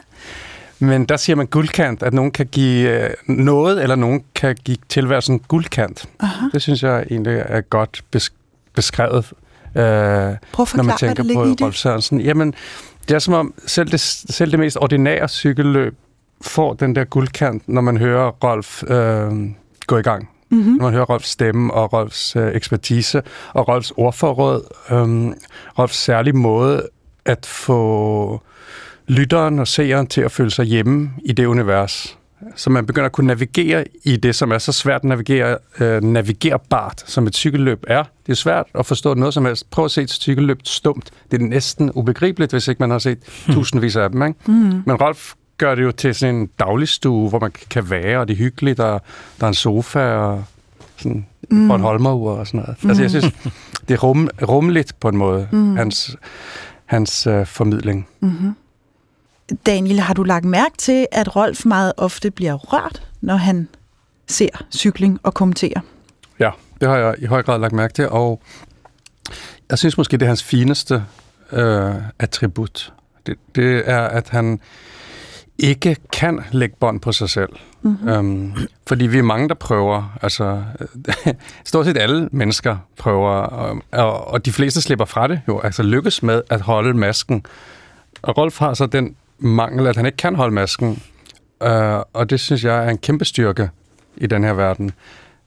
Men 0.79 1.05
der 1.05 1.17
siger 1.17 1.35
man 1.35 1.47
guldkant, 1.47 2.03
at 2.03 2.13
nogen 2.13 2.31
kan 2.31 2.45
give 2.45 2.89
øh, 3.03 3.09
noget, 3.27 3.81
eller 3.83 3.95
nogen 3.95 4.23
kan 4.35 4.55
give 4.63 4.77
tilværelsen 4.89 5.39
guldkant. 5.39 6.05
Aha. 6.19 6.45
Det 6.53 6.61
synes 6.61 6.83
jeg 6.83 7.05
egentlig 7.11 7.43
er 7.45 7.61
godt 7.61 8.03
bes- 8.15 8.33
beskrevet, 8.75 9.33
øh, 9.75 9.83
når 9.83 10.83
man 10.83 10.97
tænker 10.97 11.23
på. 11.33 11.65
Rolf 11.65 11.75
Sørensen. 11.75 12.21
Jamen, 12.21 12.53
det 13.07 13.15
er 13.15 13.19
som 13.19 13.33
om 13.33 13.53
selv 13.67 13.91
det, 13.91 13.99
selv 13.99 14.51
det 14.51 14.59
mest 14.59 14.77
ordinære 14.81 15.27
cykelløb 15.27 15.95
får 16.41 16.73
den 16.73 16.95
der 16.95 17.03
guldkant, 17.03 17.69
når 17.69 17.81
man 17.81 17.97
hører 17.97 18.29
Rolf 18.43 18.83
øh, 18.87 19.31
gå 19.87 19.97
i 19.97 20.01
gang. 20.01 20.29
Mm-hmm. 20.49 20.73
Når 20.73 20.83
man 20.83 20.93
hører 20.93 21.05
Rolfs 21.05 21.29
stemme 21.29 21.73
og 21.73 21.93
Rolfs 21.93 22.35
øh, 22.35 22.55
ekspertise 22.55 23.21
og 23.53 23.67
Rolfs 23.67 23.93
ordforråd. 23.97 24.63
Øh, 24.91 25.35
Rolfs 25.79 25.97
særlige 25.97 26.33
måde 26.33 26.87
at 27.25 27.45
få 27.45 28.41
lytteren 29.07 29.59
og 29.59 29.67
seeren 29.67 30.07
til 30.07 30.21
at 30.21 30.31
føle 30.31 30.51
sig 30.51 30.65
hjemme 30.65 31.11
i 31.25 31.31
det 31.31 31.45
univers. 31.45 32.17
Så 32.55 32.69
man 32.69 32.85
begynder 32.85 33.05
at 33.05 33.11
kunne 33.11 33.27
navigere 33.27 33.85
i 34.03 34.15
det, 34.15 34.35
som 34.35 34.51
er 34.51 34.57
så 34.57 34.71
svært 34.71 35.01
at 35.01 35.03
navigere, 35.03 35.57
øh, 35.79 36.03
navigerbart, 36.03 37.03
som 37.05 37.27
et 37.27 37.35
cykelløb 37.35 37.83
er. 37.87 38.03
Det 38.25 38.31
er 38.31 38.35
svært 38.35 38.65
at 38.75 38.85
forstå 38.85 39.13
noget 39.13 39.33
som 39.33 39.45
helst. 39.45 39.69
Prøv 39.69 39.85
at 39.85 39.91
se 39.91 40.01
et 40.01 40.09
cykelløb 40.09 40.59
stumt. 40.63 41.11
Det 41.31 41.41
er 41.41 41.45
næsten 41.45 41.91
ubegribeligt, 41.91 42.51
hvis 42.51 42.67
ikke 42.67 42.79
man 42.79 42.89
har 42.89 42.99
set 42.99 43.17
tusindvis 43.51 43.95
af 43.95 44.09
dem. 44.09 44.23
Ikke? 44.23 44.39
Mm. 44.45 44.53
Men 44.85 44.95
Rolf 45.01 45.33
gør 45.57 45.75
det 45.75 45.83
jo 45.83 45.91
til 45.91 46.15
sådan 46.15 46.35
en 46.35 46.49
dagligstue, 46.59 47.29
hvor 47.29 47.39
man 47.39 47.51
kan 47.69 47.89
være, 47.89 48.19
og 48.19 48.27
det 48.27 48.33
er 48.33 48.37
hyggeligt, 48.37 48.79
og 48.79 49.01
der 49.39 49.45
er 49.45 49.47
en 49.47 49.53
sofa, 49.53 49.99
og 49.99 50.43
sådan 50.97 51.25
mm. 51.49 51.69
og 51.69 51.75
et 51.75 51.81
holmerur 51.81 52.31
og 52.31 52.47
sådan 52.47 52.59
noget. 52.59 52.83
Mm. 52.83 52.89
Altså, 52.89 53.03
jeg 53.03 53.09
synes, 53.09 53.33
det 53.87 53.93
er 53.93 53.97
rum, 53.97 54.29
rummeligt 54.47 54.99
på 54.99 55.09
en 55.09 55.17
måde, 55.17 55.47
mm. 55.51 55.75
hans, 55.75 56.17
hans 56.85 57.27
øh, 57.27 57.45
formidling. 57.45 58.07
Mm-hmm. 58.19 58.55
Daniel, 59.65 59.99
har 59.99 60.13
du 60.13 60.23
lagt 60.23 60.45
mærke 60.45 60.77
til, 60.77 61.07
at 61.11 61.35
Rolf 61.35 61.65
meget 61.65 61.93
ofte 61.97 62.31
bliver 62.31 62.53
rørt, 62.53 63.07
når 63.21 63.35
han 63.35 63.67
ser 64.27 64.65
cykling 64.71 65.19
og 65.23 65.33
kommenterer? 65.33 65.79
Ja, 66.39 66.49
det 66.81 66.89
har 66.89 66.97
jeg 66.97 67.15
i 67.17 67.25
høj 67.25 67.43
grad 67.43 67.59
lagt 67.59 67.73
mærke 67.73 67.93
til, 67.93 68.09
og 68.09 68.41
jeg 69.69 69.77
synes 69.77 69.97
måske, 69.97 70.17
det 70.17 70.21
er 70.21 70.27
hans 70.27 70.43
fineste 70.43 71.03
øh, 71.51 71.93
attribut. 72.19 72.93
Det, 73.25 73.37
det 73.55 73.89
er, 73.89 74.01
at 74.01 74.29
han 74.29 74.59
ikke 75.63 75.95
kan 76.13 76.39
lægge 76.51 76.75
bånd 76.79 76.99
på 76.99 77.11
sig 77.11 77.29
selv. 77.29 77.49
Mm-hmm. 77.81 78.07
Øhm, 78.07 78.53
fordi 78.87 79.07
vi 79.07 79.17
er 79.17 79.23
mange, 79.23 79.49
der 79.49 79.55
prøver. 79.55 80.17
Altså, 80.21 80.63
stort 81.65 81.85
set 81.85 81.97
alle 81.97 82.29
mennesker 82.31 82.77
prøver, 82.97 83.29
og, 83.29 83.81
og, 83.91 84.27
og 84.27 84.45
de 84.45 84.51
fleste 84.51 84.81
slipper 84.81 85.05
fra 85.05 85.27
det 85.27 85.41
jo. 85.47 85.59
Altså 85.59 85.83
lykkes 85.83 86.23
med 86.23 86.41
at 86.49 86.61
holde 86.61 86.93
masken. 86.93 87.45
Og 88.21 88.37
Rolf 88.37 88.59
har 88.59 88.73
så 88.73 88.85
den 88.85 89.15
mangel, 89.39 89.87
at 89.87 89.95
han 89.95 90.05
ikke 90.05 90.17
kan 90.17 90.35
holde 90.35 90.53
masken. 90.53 91.01
Øh, 91.63 91.99
og 92.13 92.29
det 92.29 92.39
synes 92.39 92.63
jeg 92.63 92.85
er 92.85 92.89
en 92.89 92.97
kæmpe 92.97 93.25
styrke 93.25 93.69
i 94.17 94.27
den 94.27 94.43
her 94.43 94.53
verden. 94.53 94.91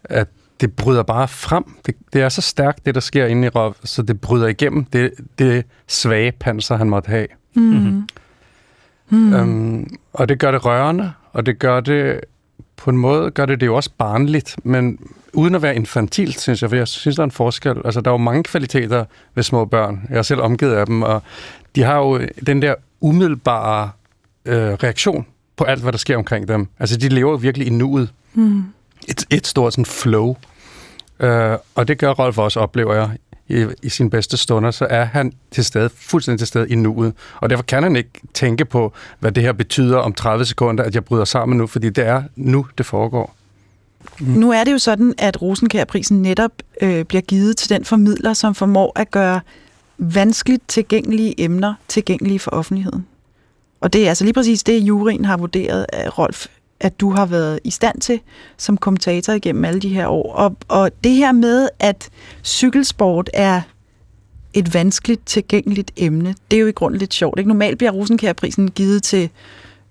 At 0.04 0.28
det 0.60 0.76
bryder 0.76 1.02
bare 1.02 1.28
frem. 1.28 1.64
Det, 1.86 1.94
det 2.12 2.22
er 2.22 2.28
så 2.28 2.40
stærkt, 2.42 2.86
det 2.86 2.94
der 2.94 3.00
sker 3.00 3.26
inde 3.26 3.46
i 3.46 3.48
Rolf, 3.48 3.76
så 3.84 4.02
det 4.02 4.20
bryder 4.20 4.46
igennem 4.46 4.84
det, 4.84 5.10
det 5.38 5.64
svage 5.86 6.32
panser, 6.32 6.76
han 6.76 6.90
måtte 6.90 7.08
have. 7.08 7.26
Mm. 7.54 8.08
Mm. 9.10 9.34
Øhm, 9.34 9.96
og 10.12 10.28
det 10.28 10.38
gør 10.38 10.50
det 10.50 10.64
rørende, 10.64 11.12
og 11.32 11.46
det 11.46 11.58
gør 11.58 11.80
det 11.80 12.20
på 12.76 12.90
en 12.90 12.96
måde 12.96 13.30
gør 13.30 13.46
det 13.46 13.60
det 13.60 13.66
jo 13.66 13.76
også 13.76 13.90
barnligt, 13.98 14.56
men 14.64 14.98
uden 15.32 15.54
at 15.54 15.62
være 15.62 15.76
infantilt, 15.76 16.40
synes 16.40 16.62
jeg, 16.62 16.70
for 16.70 16.76
jeg 16.76 16.88
synes, 16.88 17.16
der 17.16 17.22
er 17.22 17.24
en 17.24 17.30
forskel. 17.30 17.76
Altså, 17.84 18.00
der 18.00 18.10
er 18.10 18.14
jo 18.14 18.18
mange 18.18 18.42
kvaliteter 18.42 19.04
ved 19.34 19.42
små 19.42 19.64
børn. 19.64 20.06
Jeg 20.10 20.18
er 20.18 20.22
selv 20.22 20.40
omgivet 20.40 20.74
af 20.74 20.86
dem, 20.86 21.02
og 21.02 21.22
de 21.74 21.82
har 21.82 21.96
jo 21.96 22.20
den 22.46 22.62
der 22.62 22.74
umiddelbare 23.00 23.90
øh, 24.44 24.72
reaktion 24.72 25.26
på 25.56 25.64
alt, 25.64 25.82
hvad 25.82 25.92
der 25.92 25.98
sker 25.98 26.16
omkring 26.16 26.48
dem. 26.48 26.68
Altså, 26.78 26.96
de 26.96 27.08
lever 27.08 27.30
jo 27.30 27.36
virkelig 27.36 27.66
i 27.66 27.70
nuet. 27.70 28.12
Mm. 28.34 28.64
Et, 29.08 29.24
et 29.30 29.46
stort 29.46 29.72
sådan 29.72 29.86
flow. 29.86 30.36
Øh, 31.20 31.56
og 31.74 31.88
det 31.88 31.98
gør 31.98 32.10
Rolf 32.10 32.38
også, 32.38 32.60
oplever 32.60 32.94
jeg, 32.94 33.10
i, 33.48 33.66
i 33.82 33.88
sine 33.88 34.10
bedste 34.10 34.36
stunder, 34.36 34.70
så 34.70 34.86
er 34.90 35.04
han 35.04 35.32
til 35.50 35.64
stede, 35.64 35.90
fuldstændig 35.96 36.38
til 36.38 36.46
stede 36.46 36.68
i 36.68 36.74
nuet. 36.74 37.12
Og 37.36 37.50
derfor 37.50 37.62
kan 37.62 37.82
han 37.82 37.96
ikke 37.96 38.10
tænke 38.34 38.64
på, 38.64 38.92
hvad 39.20 39.32
det 39.32 39.42
her 39.42 39.52
betyder 39.52 39.96
om 39.96 40.12
30 40.12 40.44
sekunder, 40.44 40.84
at 40.84 40.94
jeg 40.94 41.04
bryder 41.04 41.24
sammen 41.24 41.58
nu, 41.58 41.66
fordi 41.66 41.90
det 41.90 42.06
er 42.06 42.22
nu, 42.36 42.66
det 42.78 42.86
foregår. 42.86 43.36
Mm. 44.20 44.26
Nu 44.26 44.52
er 44.52 44.64
det 44.64 44.72
jo 44.72 44.78
sådan, 44.78 45.14
at 45.18 45.42
Rosenkærprisen 45.42 46.22
netop 46.22 46.52
øh, 46.82 47.04
bliver 47.04 47.22
givet 47.22 47.56
til 47.56 47.70
den 47.70 47.84
formidler, 47.84 48.32
som 48.32 48.54
formår 48.54 48.92
at 48.96 49.10
gøre 49.10 49.40
vanskeligt 49.98 50.62
tilgængelige 50.68 51.40
emner 51.40 51.74
tilgængelige 51.88 52.38
for 52.38 52.50
offentligheden. 52.50 53.06
Og 53.80 53.92
det 53.92 54.04
er 54.04 54.08
altså 54.08 54.24
lige 54.24 54.34
præcis 54.34 54.62
det, 54.62 54.78
juryen 54.80 55.24
har 55.24 55.36
vurderet 55.36 55.86
af 55.92 56.18
Rolf, 56.18 56.46
at 56.80 57.00
du 57.00 57.10
har 57.10 57.26
været 57.26 57.60
i 57.64 57.70
stand 57.70 58.00
til 58.00 58.20
som 58.56 58.76
kommentator 58.76 59.32
igennem 59.32 59.64
alle 59.64 59.80
de 59.80 59.88
her 59.88 60.06
år. 60.06 60.32
Og, 60.32 60.56
og 60.68 60.90
det 61.04 61.12
her 61.12 61.32
med, 61.32 61.68
at 61.78 62.08
cykelsport 62.44 63.30
er 63.34 63.60
et 64.54 64.74
vanskeligt 64.74 65.26
tilgængeligt 65.26 65.90
emne, 65.96 66.34
det 66.50 66.56
er 66.56 66.60
jo 66.60 66.66
i 66.66 66.72
grunden 66.72 66.98
lidt 66.98 67.14
sjovt. 67.14 67.38
Ikke? 67.38 67.48
Normalt 67.48 67.78
bliver 67.78 67.90
Rosenkær-prisen 67.90 68.70
givet 68.70 69.02
til 69.02 69.30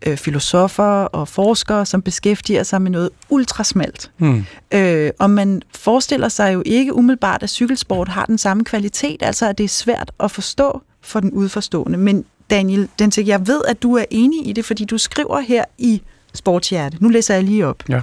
øh, 0.06 0.18
filosofer 0.18 1.04
og 1.04 1.28
forskere, 1.28 1.86
som 1.86 2.02
beskæftiger 2.02 2.64
sig 2.64 2.82
med 2.82 2.92
noget 2.92 3.10
ultrasmalt. 3.30 4.12
Hmm. 4.18 4.46
Øh, 4.74 5.12
og 5.20 5.30
man 5.30 5.62
forestiller 5.76 6.30
sig 6.30 6.54
jo 6.54 6.64
ikke 6.66 6.94
umiddelbart, 6.94 7.44
at 7.44 7.50
cykelsport 7.50 8.08
har 8.08 8.26
den 8.26 8.38
samme 8.38 8.64
kvalitet, 8.64 9.18
altså 9.22 9.50
at 9.50 9.58
det 9.58 9.64
er 9.64 9.68
svært 9.68 10.12
at 10.20 10.32
forstå 10.32 10.82
for 11.02 11.20
den 11.20 11.32
udforstående. 11.32 11.98
Men 11.98 12.26
Daniel 12.50 12.90
Dentik, 13.00 13.28
jeg 13.28 13.48
ved, 13.48 13.62
at 13.68 13.84
du 13.84 13.96
er 13.96 14.06
enig 14.12 14.48
i 14.48 14.54
det, 14.54 14.66
fordi 14.66 14.86
du 14.86 14.98
skriver 14.98 15.40
her 15.40 15.64
i 15.78 16.02
Sportshjerte. 16.36 16.98
Nu 17.02 17.10
læser 17.10 17.34
jeg 17.34 17.44
lige 17.44 17.68
op. 17.68 17.84
Ja. 17.90 18.02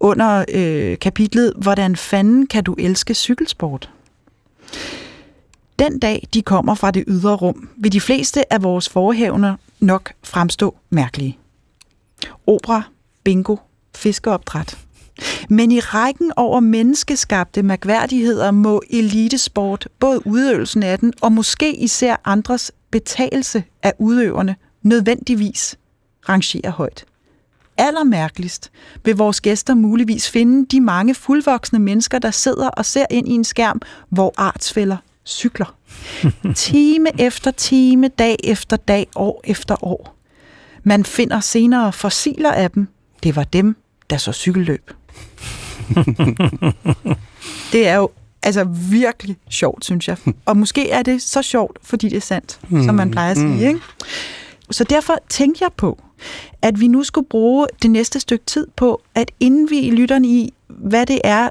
Under 0.00 0.44
øh, 0.54 0.98
kapitlet, 0.98 1.52
hvordan 1.56 1.96
fanden 1.96 2.46
kan 2.46 2.64
du 2.64 2.74
elske 2.78 3.14
cykelsport? 3.14 3.90
Den 5.78 5.98
dag, 5.98 6.28
de 6.34 6.42
kommer 6.42 6.74
fra 6.74 6.90
det 6.90 7.04
ydre 7.08 7.36
rum, 7.36 7.68
vil 7.76 7.92
de 7.92 8.00
fleste 8.00 8.52
af 8.52 8.62
vores 8.62 8.88
forhævner 8.88 9.56
nok 9.80 10.12
fremstå 10.22 10.76
mærkelige. 10.90 11.38
Opera, 12.46 12.82
bingo, 13.24 13.56
fiskeopdræt. 13.96 14.78
Men 15.48 15.72
i 15.72 15.80
rækken 15.80 16.32
over 16.36 16.60
menneskeskabte 16.60 17.62
mærkværdigheder 17.62 18.50
må 18.50 18.82
elitesport, 18.90 19.88
både 20.00 20.26
udøvelsen 20.26 20.82
af 20.82 20.98
den 20.98 21.12
og 21.20 21.32
måske 21.32 21.76
især 21.76 22.16
andres 22.24 22.72
betalelse 22.90 23.64
af 23.82 23.92
udøverne, 23.98 24.56
nødvendigvis 24.82 25.78
rangere 26.28 26.70
højt. 26.70 27.04
allermærkeligst, 27.80 28.70
vil 29.04 29.16
vores 29.16 29.40
gæster 29.40 29.74
muligvis 29.74 30.30
finde 30.30 30.66
de 30.66 30.80
mange 30.80 31.14
fuldvoksne 31.14 31.78
mennesker, 31.78 32.18
der 32.18 32.30
sidder 32.30 32.68
og 32.68 32.84
ser 32.84 33.06
ind 33.10 33.28
i 33.28 33.32
en 33.32 33.44
skærm, 33.44 33.80
hvor 34.08 34.34
artsfælder 34.36 34.96
cykler. 35.26 35.74
time 36.54 37.20
efter 37.20 37.50
time, 37.50 38.08
dag 38.08 38.36
efter 38.44 38.76
dag, 38.76 39.06
år 39.16 39.40
efter 39.44 39.84
år. 39.84 40.18
Man 40.82 41.04
finder 41.04 41.40
senere 41.40 41.92
fossiler 41.92 42.52
af 42.52 42.70
dem. 42.70 42.88
Det 43.22 43.36
var 43.36 43.44
dem, 43.44 43.76
der 44.10 44.16
så 44.16 44.32
cykelløb. 44.32 44.90
det 47.72 47.88
er 47.88 47.96
jo 47.96 48.10
altså 48.42 48.64
virkelig 48.90 49.36
sjovt, 49.50 49.84
synes 49.84 50.08
jeg. 50.08 50.16
Og 50.44 50.56
måske 50.56 50.90
er 50.90 51.02
det 51.02 51.22
så 51.22 51.42
sjovt, 51.42 51.78
fordi 51.82 52.08
det 52.08 52.16
er 52.16 52.20
sandt, 52.20 52.60
mm. 52.68 52.84
som 52.84 52.94
man 52.94 53.10
plejer 53.10 53.30
at 53.30 53.36
sige. 53.36 53.48
Mm. 53.48 53.60
Ikke? 53.60 53.80
Så 54.70 54.84
derfor 54.84 55.18
tænkte 55.28 55.64
jeg 55.64 55.72
på, 55.76 56.02
at 56.62 56.80
vi 56.80 56.86
nu 56.86 57.02
skulle 57.04 57.26
bruge 57.26 57.66
det 57.82 57.90
næste 57.90 58.20
stykke 58.20 58.44
tid 58.44 58.66
på 58.76 59.02
at 59.14 59.30
indvige 59.40 59.90
lytterne 59.90 60.28
i, 60.28 60.52
hvad 60.68 61.06
det 61.06 61.20
er, 61.24 61.48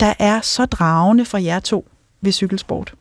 der 0.00 0.14
er 0.18 0.40
så 0.40 0.66
dragende 0.66 1.24
for 1.24 1.38
jer 1.38 1.60
to 1.60 1.86
ved 2.20 2.32
cykelsport. 2.32 2.94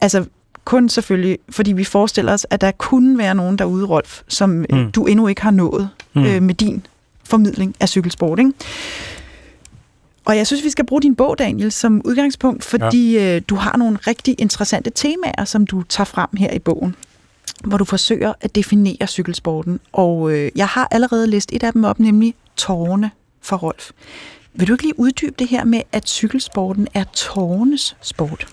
Altså 0.00 0.24
kun 0.64 0.88
selvfølgelig, 0.88 1.38
fordi 1.48 1.72
vi 1.72 1.84
forestiller 1.84 2.32
os, 2.32 2.46
at 2.50 2.60
der 2.60 2.70
kunne 2.70 3.18
være 3.18 3.34
nogen 3.34 3.58
derude, 3.58 3.86
Rolf, 3.86 4.22
som 4.28 4.50
mm. 4.70 4.92
du 4.92 5.06
endnu 5.06 5.26
ikke 5.26 5.42
har 5.42 5.50
nået 5.50 5.90
mm. 6.14 6.24
øh, 6.24 6.42
med 6.42 6.54
din 6.54 6.86
formidling 7.24 7.74
af 7.80 7.88
cykelsport. 7.88 8.38
Ikke? 8.38 8.52
Og 10.24 10.36
jeg 10.36 10.46
synes, 10.46 10.64
vi 10.64 10.70
skal 10.70 10.86
bruge 10.86 11.02
din 11.02 11.14
bog, 11.14 11.38
Daniel, 11.38 11.72
som 11.72 12.02
udgangspunkt, 12.04 12.64
fordi 12.64 13.12
ja. 13.12 13.36
øh, 13.36 13.42
du 13.48 13.54
har 13.54 13.76
nogle 13.76 13.98
rigtig 14.06 14.34
interessante 14.38 14.90
temaer, 14.94 15.44
som 15.44 15.66
du 15.66 15.82
tager 15.82 16.04
frem 16.04 16.28
her 16.38 16.50
i 16.50 16.58
bogen 16.58 16.96
hvor 17.64 17.78
du 17.78 17.84
forsøger 17.84 18.32
at 18.40 18.54
definere 18.54 19.06
cykelsporten. 19.06 19.80
Og 19.92 20.32
øh, 20.32 20.50
jeg 20.56 20.66
har 20.66 20.88
allerede 20.90 21.26
læst 21.26 21.52
et 21.52 21.62
af 21.62 21.72
dem 21.72 21.84
op, 21.84 21.98
nemlig 21.98 22.34
tårne 22.56 23.10
for 23.42 23.56
Rolf. 23.56 23.90
Vil 24.54 24.68
du 24.68 24.72
ikke 24.72 24.84
lige 24.84 24.98
uddybe 24.98 25.34
det 25.38 25.48
her 25.48 25.64
med, 25.64 25.82
at 25.92 26.08
cykelsporten 26.08 26.88
er 26.94 27.04
tårnes 27.04 27.96
sport? 28.00 28.46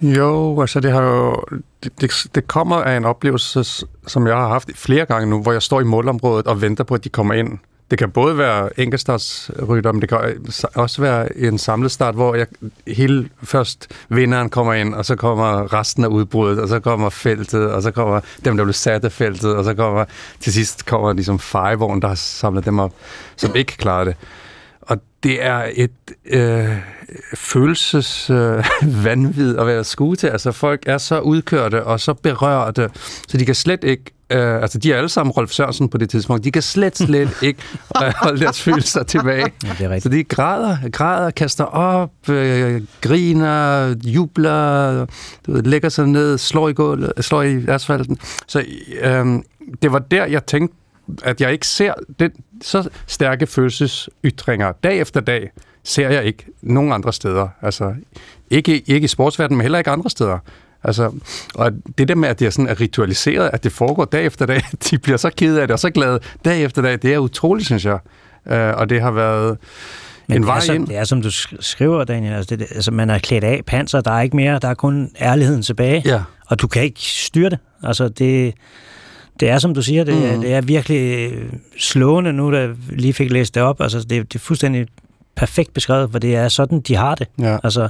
Jo, 0.00 0.60
altså 0.60 0.80
det 0.80 0.92
har 0.92 1.02
jo, 1.02 1.44
det, 1.84 2.00
det, 2.00 2.26
det 2.34 2.48
kommer 2.48 2.76
af 2.76 2.96
en 2.96 3.04
oplevelse, 3.04 3.64
som 4.06 4.26
jeg 4.26 4.36
har 4.36 4.48
haft 4.48 4.70
flere 4.74 5.06
gange 5.06 5.30
nu, 5.30 5.42
hvor 5.42 5.52
jeg 5.52 5.62
står 5.62 5.80
i 5.80 5.84
målområdet 5.84 6.46
og 6.46 6.62
venter 6.62 6.84
på, 6.84 6.94
at 6.94 7.04
de 7.04 7.08
kommer 7.08 7.34
ind. 7.34 7.58
Det 7.90 7.98
kan 7.98 8.10
både 8.10 8.38
være 8.38 8.80
enkeltstartsrytter, 8.80 9.92
men 9.92 10.00
det 10.00 10.08
kan 10.08 10.18
øh, 10.24 10.36
også 10.74 11.02
være 11.02 11.38
en 11.38 11.58
samlet 11.58 11.90
start, 11.90 12.14
hvor 12.14 12.34
jeg 12.34 12.46
hele 12.86 13.28
først 13.42 13.88
vinderen 14.08 14.50
kommer 14.50 14.72
ind, 14.72 14.94
og 14.94 15.04
så 15.04 15.16
kommer 15.16 15.72
resten 15.72 16.04
af 16.04 16.08
udbruddet, 16.08 16.60
og 16.60 16.68
så 16.68 16.80
kommer 16.80 17.10
feltet, 17.10 17.70
og 17.70 17.82
så 17.82 17.90
kommer 17.90 18.20
dem, 18.44 18.56
der 18.56 18.64
blev 18.64 18.72
sat 18.72 19.04
af 19.04 19.12
feltet, 19.12 19.54
og 19.54 19.64
så 19.64 19.74
kommer 19.74 20.04
til 20.40 20.52
sidst 20.52 20.86
kommer 20.86 21.12
ligesom 21.12 21.38
fejevogn, 21.38 22.02
der 22.02 22.08
har 22.08 22.14
samlet 22.14 22.64
dem 22.64 22.78
op, 22.78 22.92
som 23.36 23.56
ikke 23.56 23.76
klarer 23.76 24.04
det. 24.04 24.16
Og 24.80 24.98
det 25.22 25.44
er 25.44 25.70
et 25.74 25.90
øh, 26.26 26.76
følelsesvanvid 27.34 29.54
øh, 29.54 29.60
at 29.64 29.66
være 29.66 29.84
skue 29.84 30.16
til. 30.16 30.26
Altså 30.26 30.52
folk 30.52 30.82
er 30.86 30.98
så 30.98 31.20
udkørte 31.20 31.84
og 31.84 32.00
så 32.00 32.14
berørte, 32.14 32.90
så 33.28 33.38
de 33.38 33.46
kan 33.46 33.54
slet 33.54 33.84
ikke 33.84 34.04
Øh, 34.30 34.62
altså, 34.62 34.78
de 34.78 34.92
er 34.92 34.96
alle 34.96 35.08
sammen 35.08 35.32
Rolf 35.32 35.50
Sørensen 35.50 35.88
på 35.88 35.98
det 35.98 36.10
tidspunkt. 36.10 36.44
De 36.44 36.50
kan 36.50 36.62
slet, 36.62 36.98
slet 36.98 37.30
ikke 37.42 37.62
øh, 38.04 38.12
holde 38.16 38.40
deres 38.40 38.62
følelser 38.62 39.02
tilbage. 39.02 39.52
Ja, 39.64 39.68
det 39.68 39.80
er 39.80 39.88
rigtigt. 39.88 40.02
Så 40.02 40.08
de 40.08 40.24
græder, 40.24 40.76
græder, 40.92 41.30
kaster 41.30 41.64
op, 41.64 42.28
øh, 42.28 42.82
griner, 43.00 43.94
jubler, 44.04 45.06
du 45.46 45.52
ved, 45.52 45.62
lægger 45.62 45.88
sig 45.88 46.06
ned, 46.06 46.38
slår 46.38 46.68
i, 46.68 46.72
gulvet, 46.72 47.12
slår 47.20 47.42
i 47.42 47.66
asfalten. 47.68 48.18
Så 48.46 48.64
øh, 49.02 49.26
det 49.82 49.92
var 49.92 49.98
der, 49.98 50.26
jeg 50.26 50.46
tænkte, 50.46 50.76
at 51.22 51.40
jeg 51.40 51.52
ikke 51.52 51.66
ser 51.66 51.94
den, 52.18 52.30
så 52.62 52.88
stærke 53.06 53.46
følelsesytringer 53.46 54.72
dag 54.72 54.98
efter 54.98 55.20
dag, 55.20 55.50
ser 55.84 56.10
jeg 56.10 56.24
ikke 56.24 56.46
nogen 56.62 56.92
andre 56.92 57.12
steder. 57.12 57.48
Altså, 57.62 57.94
ikke, 58.50 58.82
ikke 58.86 59.04
i 59.04 59.08
sportsverdenen, 59.08 59.56
men 59.56 59.62
heller 59.62 59.78
ikke 59.78 59.90
andre 59.90 60.10
steder. 60.10 60.38
Altså, 60.84 61.12
og 61.54 61.72
det 61.98 62.08
der 62.08 62.14
med, 62.14 62.28
at 62.28 62.38
det 62.38 62.46
er 62.46 62.50
sådan 62.50 62.68
er 62.68 62.80
ritualiseret, 62.80 63.50
at 63.52 63.64
det 63.64 63.72
foregår 63.72 64.04
dag 64.04 64.26
efter 64.26 64.46
dag, 64.46 64.62
de 64.90 64.98
bliver 64.98 65.16
så 65.18 65.30
kede 65.36 65.60
af 65.60 65.68
det 65.68 65.72
og 65.72 65.78
så 65.78 65.90
glade 65.90 66.20
dag 66.44 66.64
efter 66.64 66.82
dag, 66.82 66.92
det 67.02 67.14
er 67.14 67.18
utroligt, 67.18 67.66
synes 67.66 67.84
jeg. 67.84 67.98
Uh, 68.46 68.80
og 68.80 68.90
det 68.90 69.00
har 69.00 69.10
været 69.10 69.58
Men 70.26 70.36
en 70.36 70.46
vej 70.46 70.60
som, 70.60 70.74
ind. 70.74 70.86
Det 70.86 70.96
er 70.96 71.04
som 71.04 71.22
du 71.22 71.30
skriver, 71.60 72.04
Daniel, 72.04 72.32
altså, 72.32 72.56
det, 72.56 72.66
altså 72.70 72.90
man 72.90 73.10
er 73.10 73.18
klædt 73.18 73.44
af 73.44 73.62
panser, 73.66 74.00
der 74.00 74.10
er 74.10 74.20
ikke 74.20 74.36
mere, 74.36 74.58
der 74.58 74.68
er 74.68 74.74
kun 74.74 75.10
ærligheden 75.20 75.62
tilbage, 75.62 76.02
ja. 76.04 76.22
og 76.46 76.60
du 76.60 76.66
kan 76.66 76.82
ikke 76.82 77.00
styre 77.00 77.50
det. 77.50 77.58
Altså 77.82 78.08
det, 78.08 78.54
det 79.40 79.48
er 79.48 79.58
som 79.58 79.74
du 79.74 79.82
siger, 79.82 80.04
det, 80.04 80.34
mm. 80.34 80.40
det 80.40 80.52
er 80.52 80.60
virkelig 80.60 81.32
slående 81.78 82.32
nu, 82.32 82.52
da 82.52 82.68
lige 82.90 83.12
fik 83.12 83.30
læst 83.30 83.54
det 83.54 83.62
op. 83.62 83.80
Altså 83.80 83.98
det, 83.98 84.10
det 84.10 84.34
er 84.34 84.38
fuldstændig 84.38 84.86
perfekt 85.36 85.74
beskrevet, 85.74 86.10
for 86.12 86.18
det 86.18 86.36
er 86.36 86.48
sådan, 86.48 86.80
de 86.80 86.96
har 86.96 87.14
det. 87.14 87.28
Ja. 87.38 87.58
Altså, 87.64 87.88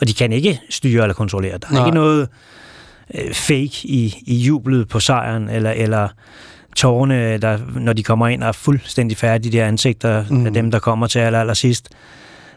og 0.00 0.08
de 0.08 0.14
kan 0.14 0.32
ikke 0.32 0.60
styre 0.70 1.02
eller 1.02 1.14
kontrollere. 1.14 1.58
Der 1.58 1.68
er 1.68 1.72
Nej. 1.72 1.86
ikke 1.86 1.94
noget 1.94 2.28
øh, 3.14 3.34
fake 3.34 3.80
i, 3.84 4.22
i 4.26 4.36
jublet 4.36 4.88
på 4.88 5.00
sejren, 5.00 5.48
eller, 5.48 5.70
eller 5.70 6.08
tårne, 6.76 7.38
der, 7.38 7.58
når 7.74 7.92
de 7.92 8.02
kommer 8.02 8.28
ind 8.28 8.42
og 8.42 8.48
er 8.48 8.52
fuldstændig 8.52 9.16
færdige, 9.16 9.52
de 9.52 9.56
der 9.56 9.66
ansigter 9.66 10.24
mm. 10.30 10.46
af 10.46 10.52
dem, 10.52 10.70
der 10.70 10.78
kommer 10.78 11.06
til 11.06 11.18
aller, 11.18 11.40
aller 11.40 11.54
sidst. 11.54 11.88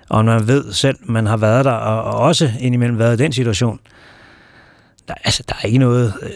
Og 0.10 0.26
når 0.26 0.34
man 0.34 0.48
ved 0.48 0.74
selv, 0.74 0.98
man 1.02 1.26
har 1.26 1.38
været 1.38 1.66
der, 1.66 1.72
og, 1.72 2.04
og 2.04 2.20
også 2.20 2.52
indimellem 2.60 3.00
været 3.00 3.20
i 3.20 3.24
den 3.24 3.32
situation, 3.32 3.80
der, 5.08 5.14
altså, 5.24 5.44
der 5.50 5.56
er 5.62 5.66
ikke 5.68 5.80
noget... 5.80 6.14
Øh, 6.22 6.30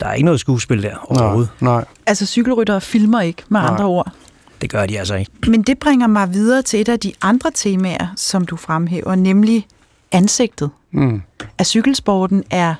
der 0.00 0.06
er 0.06 0.12
ikke 0.12 0.24
noget 0.24 0.40
skuespil 0.40 0.82
der 0.82 0.96
overhovedet. 1.04 1.50
Nej, 1.60 1.74
nej. 1.74 1.84
Altså 2.06 2.26
cykelryttere 2.26 2.80
filmer 2.80 3.20
ikke, 3.20 3.42
med 3.48 3.60
nej. 3.60 3.70
andre 3.70 3.84
ord. 3.84 4.12
Det 4.60 4.70
gør 4.70 4.86
de 4.86 4.98
altså 4.98 5.14
ikke. 5.14 5.30
Men 5.46 5.62
det 5.62 5.78
bringer 5.78 6.06
mig 6.06 6.32
videre 6.32 6.62
til 6.62 6.80
et 6.80 6.88
af 6.88 7.00
de 7.00 7.12
andre 7.22 7.50
temaer, 7.54 8.06
som 8.16 8.46
du 8.46 8.56
fremhæver, 8.56 9.14
nemlig 9.14 9.66
ansigtet. 10.12 10.70
Mm. 10.90 11.22
At 11.58 11.66
cykelsporten 11.66 12.44
er 12.50 12.74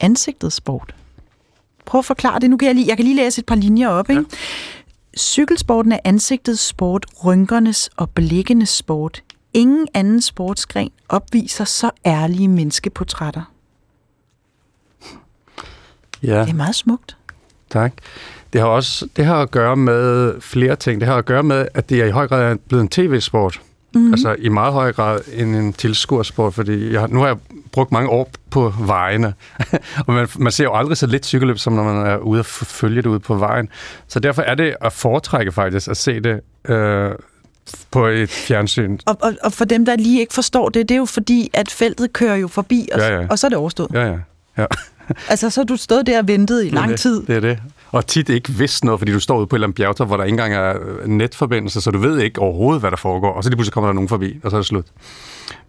ansigtets 0.00 0.56
sport. 0.56 0.94
Prøv 1.84 1.98
at 1.98 2.04
forklare 2.04 2.40
det. 2.40 2.50
Nu 2.50 2.56
kan 2.56 2.66
jeg 2.66 2.74
lige, 2.74 2.88
jeg 2.88 2.96
kan 2.96 3.04
lige 3.04 3.16
læse 3.16 3.38
et 3.38 3.46
par 3.46 3.54
linjer 3.54 3.88
op. 3.88 4.10
Ikke? 4.10 4.24
Ja. 4.30 4.36
Cykelsporten 5.18 5.92
er 5.92 5.98
ansigtets 6.04 6.66
sport, 6.66 7.06
rynkernes 7.24 7.90
og 7.96 8.10
blikkenes 8.10 8.68
sport. 8.68 9.22
Ingen 9.54 9.88
anden 9.94 10.20
sportsgren 10.20 10.90
opviser 11.08 11.64
så 11.64 11.90
ærlige 12.06 12.48
menneskeportrætter. 12.48 13.52
Ja. 16.22 16.40
Det 16.40 16.48
er 16.48 16.54
meget 16.54 16.74
smukt. 16.74 17.16
Tak. 17.70 17.92
Det 18.52 18.60
har 18.60 18.68
også 18.68 19.08
det 19.16 19.24
har 19.24 19.42
at 19.42 19.50
gøre 19.50 19.76
med 19.76 20.40
flere 20.40 20.76
ting. 20.76 21.00
Det 21.00 21.08
har 21.08 21.16
at 21.16 21.24
gøre 21.24 21.42
med, 21.42 21.68
at 21.74 21.88
det 21.88 22.00
er 22.00 22.04
i 22.04 22.10
høj 22.10 22.28
grad 22.28 22.56
blevet 22.56 22.82
en 22.82 22.88
tv-sport. 22.88 23.60
Mm-hmm. 23.98 24.12
Altså 24.12 24.36
i 24.38 24.48
meget 24.48 24.72
høj 24.72 24.92
grad 24.92 25.20
end 25.32 25.56
en 25.56 25.72
tilskuersport, 25.72 26.54
fordi 26.54 26.92
jeg, 26.92 27.08
nu 27.08 27.20
har 27.20 27.26
jeg 27.26 27.36
brugt 27.72 27.92
mange 27.92 28.10
år 28.10 28.30
på 28.50 28.74
vejene, 28.80 29.34
og 30.06 30.14
man, 30.14 30.28
man 30.38 30.52
ser 30.52 30.64
jo 30.64 30.74
aldrig 30.74 30.96
så 30.96 31.06
lidt 31.06 31.26
cykelløb, 31.26 31.58
som 31.58 31.72
når 31.72 31.84
man 31.84 32.06
er 32.06 32.16
ude 32.16 32.40
og 32.40 32.46
følge 32.46 33.02
det 33.02 33.06
ude 33.06 33.20
på 33.20 33.34
vejen. 33.34 33.68
Så 34.08 34.20
derfor 34.20 34.42
er 34.42 34.54
det 34.54 34.74
at 34.80 34.92
foretrække 34.92 35.52
faktisk 35.52 35.88
at 35.88 35.96
se 35.96 36.20
det 36.20 36.40
øh, 36.68 37.10
på 37.90 38.06
et 38.06 38.30
fjernsyn. 38.30 38.98
Og, 39.06 39.16
og, 39.20 39.34
og 39.44 39.52
for 39.52 39.64
dem, 39.64 39.84
der 39.84 39.96
lige 39.96 40.20
ikke 40.20 40.34
forstår 40.34 40.68
det, 40.68 40.88
det 40.88 40.94
er 40.94 40.98
jo 40.98 41.04
fordi, 41.04 41.50
at 41.54 41.70
feltet 41.70 42.12
kører 42.12 42.36
jo 42.36 42.48
forbi, 42.48 42.88
og, 42.92 43.00
ja, 43.00 43.20
ja. 43.20 43.26
og 43.30 43.38
så 43.38 43.46
er 43.46 43.48
det 43.48 43.58
overstået. 43.58 43.90
Ja, 43.94 44.06
ja. 44.06 44.18
ja. 44.58 44.66
altså, 45.28 45.50
så 45.50 45.60
har 45.60 45.64
du 45.64 45.76
stået 45.76 46.06
der 46.06 46.18
og 46.18 46.28
ventet 46.28 46.64
i 46.64 46.68
lang 46.68 46.90
det, 46.90 47.00
tid. 47.00 47.22
Det 47.22 47.36
er 47.36 47.40
det 47.40 47.58
og 47.92 48.06
tit 48.06 48.28
ikke 48.28 48.52
vidst 48.52 48.84
noget, 48.84 49.00
fordi 49.00 49.12
du 49.12 49.20
står 49.20 49.38
ude 49.38 49.46
på 49.46 49.56
et 49.56 49.58
eller 49.58 49.66
andet 49.66 49.76
bjergtop, 49.76 50.06
hvor 50.06 50.16
der 50.16 50.24
ikke 50.24 50.32
engang 50.32 50.54
er 50.54 50.74
øh, 50.80 51.06
netforbindelse, 51.06 51.80
så 51.80 51.90
du 51.90 51.98
ved 51.98 52.20
ikke 52.20 52.40
overhovedet, 52.40 52.82
hvad 52.82 52.90
der 52.90 52.96
foregår, 52.96 53.32
og 53.32 53.44
så 53.44 53.50
lige 53.50 53.56
pludselig 53.56 53.72
kommer 53.72 53.88
der 53.88 53.94
nogen 53.94 54.08
forbi, 54.08 54.40
og 54.42 54.50
så 54.50 54.56
er 54.56 54.60
det 54.60 54.66
slut. 54.66 54.86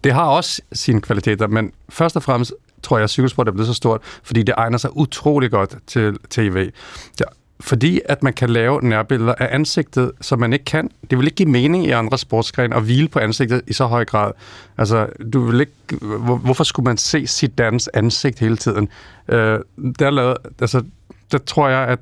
Det 0.04 0.14
har 0.14 0.26
også 0.26 0.62
sine 0.74 1.02
kvaliteter, 1.02 1.48
men 1.48 1.72
først 1.90 2.16
og 2.16 2.24
fremmest 2.24 2.54
tror 2.84 2.98
jeg, 2.98 3.04
at 3.04 3.10
cykelsport 3.10 3.48
er 3.48 3.52
blevet 3.52 3.68
så 3.68 3.74
stort, 3.74 4.02
fordi 4.24 4.44
det 4.44 4.56
egner 4.58 4.78
sig 4.78 4.98
utrolig 4.98 5.52
godt 5.52 5.76
til 5.88 6.18
tv. 6.30 6.72
Ja, 7.20 7.26
fordi 7.60 8.02
at 8.06 8.24
man 8.24 8.34
kan 8.34 8.50
lave 8.50 8.82
nærbilleder 8.82 9.34
af 9.40 9.48
ansigtet, 9.52 10.12
som 10.22 10.40
man 10.40 10.54
ikke 10.54 10.66
kan. 10.66 10.92
Det 11.10 11.18
vil 11.18 11.26
ikke 11.26 11.36
give 11.36 11.50
mening 11.50 11.88
i 11.88 11.92
andre 11.92 12.18
sportsgrene 12.18 12.76
at 12.76 12.84
hvile 12.84 13.08
på 13.08 13.20
ansigtet 13.20 13.62
i 13.68 13.74
så 13.74 13.86
høj 13.86 14.06
grad. 14.06 14.32
Altså, 14.78 15.08
du 15.34 15.46
vil 15.46 15.60
ikke, 15.60 16.06
hvor, 16.06 16.36
hvorfor 16.36 16.64
skulle 16.64 16.84
man 16.84 16.98
se 16.98 17.28
sit 17.28 17.58
dans 17.58 17.90
ansigt 17.94 18.40
hele 18.40 18.58
tiden? 18.58 18.90
Øh, 19.28 19.60
der, 20.00 20.10
lavede, 20.10 20.38
altså, 20.62 20.84
der 21.32 21.38
tror 21.38 21.70
jeg, 21.70 21.88
at 21.88 22.00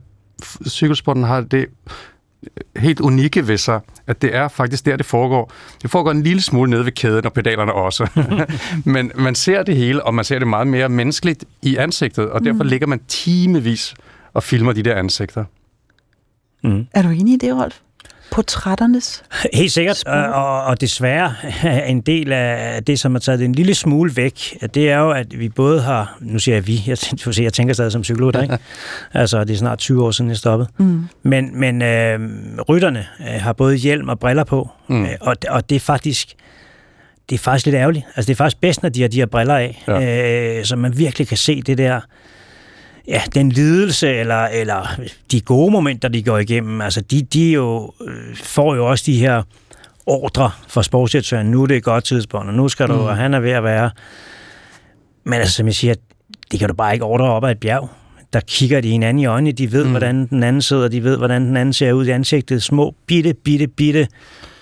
cykelsporten 0.67 1.23
har 1.23 1.41
det 1.41 1.65
helt 2.75 2.99
unikke 2.99 3.47
ved 3.47 3.57
sig, 3.57 3.79
at 4.07 4.21
det 4.21 4.35
er 4.35 4.47
faktisk 4.47 4.85
der, 4.85 4.97
det 4.97 5.05
foregår. 5.05 5.51
Det 5.81 5.91
foregår 5.91 6.11
en 6.11 6.23
lille 6.23 6.41
smule 6.41 6.69
nede 6.69 6.85
ved 6.85 6.91
kæden 6.91 7.25
og 7.25 7.33
pedalerne 7.33 7.73
også. 7.73 8.07
Men 8.85 9.11
man 9.15 9.35
ser 9.35 9.63
det 9.63 9.75
hele, 9.75 10.03
og 10.03 10.15
man 10.15 10.25
ser 10.25 10.39
det 10.39 10.47
meget 10.47 10.67
mere 10.67 10.89
menneskeligt 10.89 11.45
i 11.61 11.75
ansigtet, 11.75 12.29
og 12.29 12.45
derfor 12.45 12.63
mm. 12.63 12.69
ligger 12.69 12.87
man 12.87 12.99
timevis 13.07 13.95
og 14.33 14.43
filmer 14.43 14.73
de 14.73 14.83
der 14.83 14.95
ansigter. 14.95 15.45
Mm. 16.63 16.87
Er 16.93 17.01
du 17.01 17.09
enig 17.09 17.33
i 17.33 17.37
det, 17.37 17.55
Rolf? 17.55 17.79
Portrætternes 18.31 19.23
Helt 19.53 19.71
sikkert, 19.71 19.97
spor? 19.97 20.11
og, 20.11 20.63
og, 20.63 20.81
desværre 20.81 21.33
er 21.63 21.83
en 21.93 22.01
del 22.01 22.33
af 22.33 22.83
det, 22.83 22.99
som 22.99 23.11
har 23.11 23.19
taget 23.19 23.41
en 23.41 23.53
lille 23.55 23.73
smule 23.75 24.15
væk, 24.15 24.57
det 24.73 24.91
er 24.91 24.97
jo, 24.97 25.11
at 25.11 25.39
vi 25.39 25.49
både 25.49 25.81
har, 25.81 26.17
nu 26.21 26.39
siger 26.39 26.55
jeg 26.55 26.67
vi, 26.67 26.83
jeg, 26.87 26.97
jeg, 27.27 27.39
jeg 27.43 27.53
tænker 27.53 27.73
stadig 27.73 27.91
som 27.91 28.01
psykolog, 28.01 28.33
der, 28.33 28.41
ikke? 28.41 28.57
altså 29.13 29.43
det 29.43 29.53
er 29.53 29.57
snart 29.57 29.77
20 29.79 30.05
år 30.05 30.11
siden, 30.11 30.29
jeg 30.29 30.37
stoppede, 30.37 30.69
Mm. 30.77 31.07
men, 31.23 31.59
men 31.59 31.81
øh, 31.81 32.19
rytterne 32.69 33.05
øh, 33.21 33.41
har 33.41 33.53
både 33.53 33.75
hjelm 33.75 34.09
og 34.09 34.19
briller 34.19 34.43
på, 34.43 34.69
Mm. 34.87 35.03
øh, 35.05 35.09
og, 35.21 35.35
og 35.49 35.69
det 35.69 35.75
er 35.75 35.79
faktisk 35.79 36.27
det 37.29 37.35
er 37.35 37.39
faktisk 37.39 37.65
lidt 37.65 37.75
ærgerligt. 37.75 38.05
Altså, 38.15 38.27
det 38.27 38.33
er 38.33 38.37
faktisk 38.37 38.61
bedst, 38.61 38.83
når 38.83 38.89
de 38.89 39.01
har 39.01 39.07
de 39.07 39.17
her 39.17 39.25
briller 39.25 39.55
af, 39.55 39.83
ja. 39.87 40.57
øh, 40.59 40.65
så 40.65 40.75
man 40.75 40.97
virkelig 40.97 41.27
kan 41.27 41.37
se 41.37 41.61
det 41.61 41.77
der, 41.77 41.99
ja, 43.07 43.21
den 43.35 43.49
lidelse, 43.51 44.09
eller, 44.13 44.45
eller 44.45 44.99
de 45.31 45.41
gode 45.41 45.71
momenter, 45.71 46.07
de 46.07 46.23
går 46.23 46.37
igennem. 46.37 46.81
Altså, 46.81 47.01
de, 47.01 47.21
de 47.21 47.51
jo, 47.51 47.93
øh, 48.07 48.35
får 48.35 48.75
jo 48.75 48.89
også 48.89 49.03
de 49.07 49.19
her 49.19 49.43
ordre 50.05 50.51
fra 50.67 50.83
sportsdirektøren. 50.83 51.47
Nu 51.51 51.63
er 51.63 51.67
det 51.67 51.77
et 51.77 51.83
godt 51.83 52.03
tidspunkt, 52.03 52.47
og 52.47 52.53
nu 52.53 52.67
skal 52.69 52.87
du, 52.87 52.93
Mm. 52.93 52.99
og 52.99 53.17
han 53.17 53.33
er 53.33 53.39
ved 53.39 53.51
at 53.51 53.63
være... 53.63 53.89
Men 55.23 55.33
altså, 55.33 55.53
som 55.53 55.65
jeg 55.65 55.75
siger, 55.75 55.93
det 56.51 56.59
kan 56.59 56.69
du 56.69 56.75
bare 56.75 56.93
ikke 56.93 57.05
ordre 57.05 57.25
op 57.25 57.43
ad 57.43 57.51
et 57.51 57.59
bjerg. 57.59 57.89
Der 58.33 58.39
kigger 58.39 58.81
de 58.81 58.89
hinanden 58.89 59.19
i 59.23 59.25
øjnene, 59.25 59.51
de 59.51 59.71
ved, 59.71 59.83
mm. 59.83 59.89
Hvordan 59.89 60.27
den 60.27 60.43
anden 60.43 60.61
sidder, 60.61 60.87
de 60.87 61.03
ved, 61.03 61.17
hvordan 61.17 61.41
den 61.41 61.57
anden 61.57 61.73
ser 61.73 61.91
ud 61.93 62.05
i 62.05 62.09
ansigtet. 62.09 62.63
Små, 62.63 62.95
bitte, 63.07 63.33
bitte, 63.33 63.67
bitte 63.67 64.07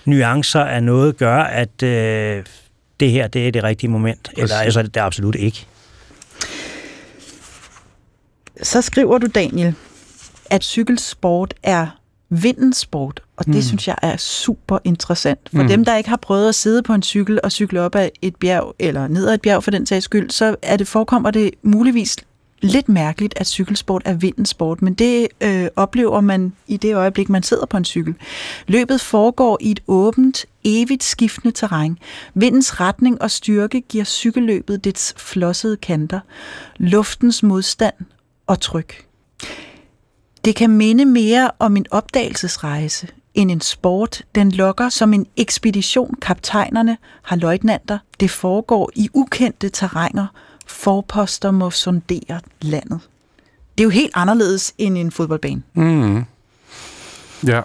nuancer 0.04 0.60
af 0.60 0.82
noget 0.82 1.16
gør, 1.16 1.36
at 1.38 1.82
øh, 1.82 2.42
det 3.00 3.10
her, 3.10 3.26
det 3.28 3.48
er 3.48 3.52
det 3.52 3.62
rigtige 3.62 3.90
moment. 3.90 4.28
Eller 4.36 4.42
Præcis. 4.42 4.64
altså, 4.64 4.82
det 4.82 4.96
er 4.96 5.02
absolut 5.02 5.34
ikke. 5.34 5.66
Så 8.62 8.82
skriver 8.82 9.18
du, 9.18 9.26
Daniel, 9.26 9.74
at 10.50 10.64
cykelsport 10.64 11.54
er 11.62 11.86
vindens 12.28 12.76
sport, 12.76 13.20
og 13.36 13.46
det 13.46 13.54
mm. 13.54 13.62
Synes 13.62 13.88
jeg 13.88 13.96
er 14.02 14.16
super 14.16 14.78
interessant. 14.84 15.50
For. 15.54 15.62
Mm. 15.62 15.68
dem, 15.68 15.84
der 15.84 15.96
ikke 15.96 16.08
har 16.08 16.16
prøvet 16.16 16.48
at 16.48 16.54
sidde 16.54 16.82
på 16.82 16.92
en 16.94 17.02
cykel 17.02 17.40
og 17.44 17.52
cykle 17.52 17.80
op 17.80 17.94
ad 17.94 18.08
et 18.22 18.36
bjerg, 18.36 18.74
eller 18.78 19.08
ned 19.08 19.28
ad 19.28 19.34
et 19.34 19.42
bjerg 19.42 19.64
for 19.64 19.70
den 19.70 19.86
sags 19.86 20.04
skyld, 20.04 20.30
så 20.30 20.56
er 20.62 20.76
det 20.76 20.88
forekommer 20.88 21.30
det 21.30 21.50
muligvis 21.62 22.16
lidt 22.62 22.88
mærkeligt, 22.88 23.34
at 23.36 23.46
cykelsport 23.46 24.02
er 24.04 24.14
vindens 24.14 24.48
sport, 24.48 24.82
men 24.82 24.94
det 24.94 25.28
øh, 25.40 25.68
oplever 25.76 26.20
man 26.20 26.52
i 26.66 26.76
det 26.76 26.94
øjeblik, 26.94 27.28
man 27.28 27.42
sidder 27.42 27.66
på 27.66 27.76
en 27.76 27.84
cykel. 27.84 28.14
Løbet 28.66 29.00
foregår 29.00 29.58
i 29.60 29.70
et 29.70 29.80
åbent, 29.86 30.46
evigt 30.64 31.04
skiftende 31.04 31.54
terræn. 31.54 31.98
Vindens 32.34 32.80
retning 32.80 33.22
og 33.22 33.30
styrke 33.30 33.80
giver 33.80 34.04
cykelløbet 34.04 34.84
dets 34.84 35.14
flossede 35.18 35.76
kanter, 35.76 36.20
luftens 36.76 37.42
modstand 37.42 37.94
og 38.46 38.60
tryk. 38.60 39.06
Det 40.44 40.56
kan 40.56 40.70
minde 40.70 41.04
mere 41.04 41.50
om 41.58 41.76
en 41.76 41.86
opdagelsesrejse 41.90 43.08
end 43.34 43.50
en 43.50 43.60
sport. 43.60 44.22
Den 44.34 44.52
lokker 44.52 44.88
som 44.88 45.14
en 45.14 45.26
ekspedition. 45.36 46.14
Kaptajnerne 46.22 46.96
har 47.22 47.36
løjtnanter. 47.36 47.98
Det 48.20 48.30
foregår 48.30 48.90
i 48.94 49.08
ukendte 49.14 49.68
terrænger. 49.68 50.26
Forposter 50.66 51.50
må 51.50 51.70
sondere 51.70 52.40
landet. 52.60 53.00
Det 53.78 53.82
er 53.82 53.86
jo 53.86 53.90
helt 53.90 54.12
anderledes 54.14 54.74
end 54.78 54.98
en 54.98 55.10
fodboldbane. 55.10 55.62
Mm. 55.74 56.24
Ja. 57.46 57.60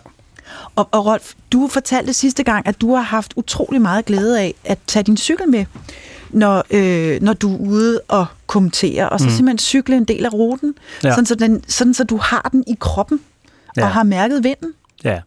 Og, 0.75 0.89
og 0.91 1.05
Rolf, 1.05 1.33
du 1.51 1.67
fortalte 1.67 2.13
sidste 2.13 2.43
gang, 2.43 2.67
at 2.67 2.81
du 2.81 2.95
har 2.95 3.01
haft 3.01 3.33
utrolig 3.35 3.81
meget 3.81 4.05
glæde 4.05 4.39
af 4.41 4.55
at 4.63 4.79
tage 4.87 5.03
din 5.03 5.17
cykel 5.17 5.49
med, 5.49 5.65
når, 6.33 6.63
øh, 6.71 7.21
når 7.21 7.33
du 7.33 7.55
er 7.55 7.59
ude 7.59 8.01
og 8.07 8.25
kommentere, 8.47 9.09
og 9.09 9.19
så 9.19 9.25
mm. 9.25 9.31
simpelthen 9.31 9.57
cykle 9.59 9.95
en 9.97 10.05
del 10.05 10.25
af 10.25 10.33
ruten, 10.33 10.73
ja. 11.03 11.09
Sådan, 11.11 11.25
så 11.25 11.35
den, 11.35 11.63
sådan 11.67 11.93
så 11.93 12.03
du 12.03 12.17
har 12.17 12.49
den 12.51 12.63
i 12.67 12.75
kroppen 12.79 13.19
ja. 13.77 13.83
Og 13.83 13.89
har 13.91 14.03
mærket 14.03 14.43
vinden. 14.43 14.73
Ja. 15.03 15.19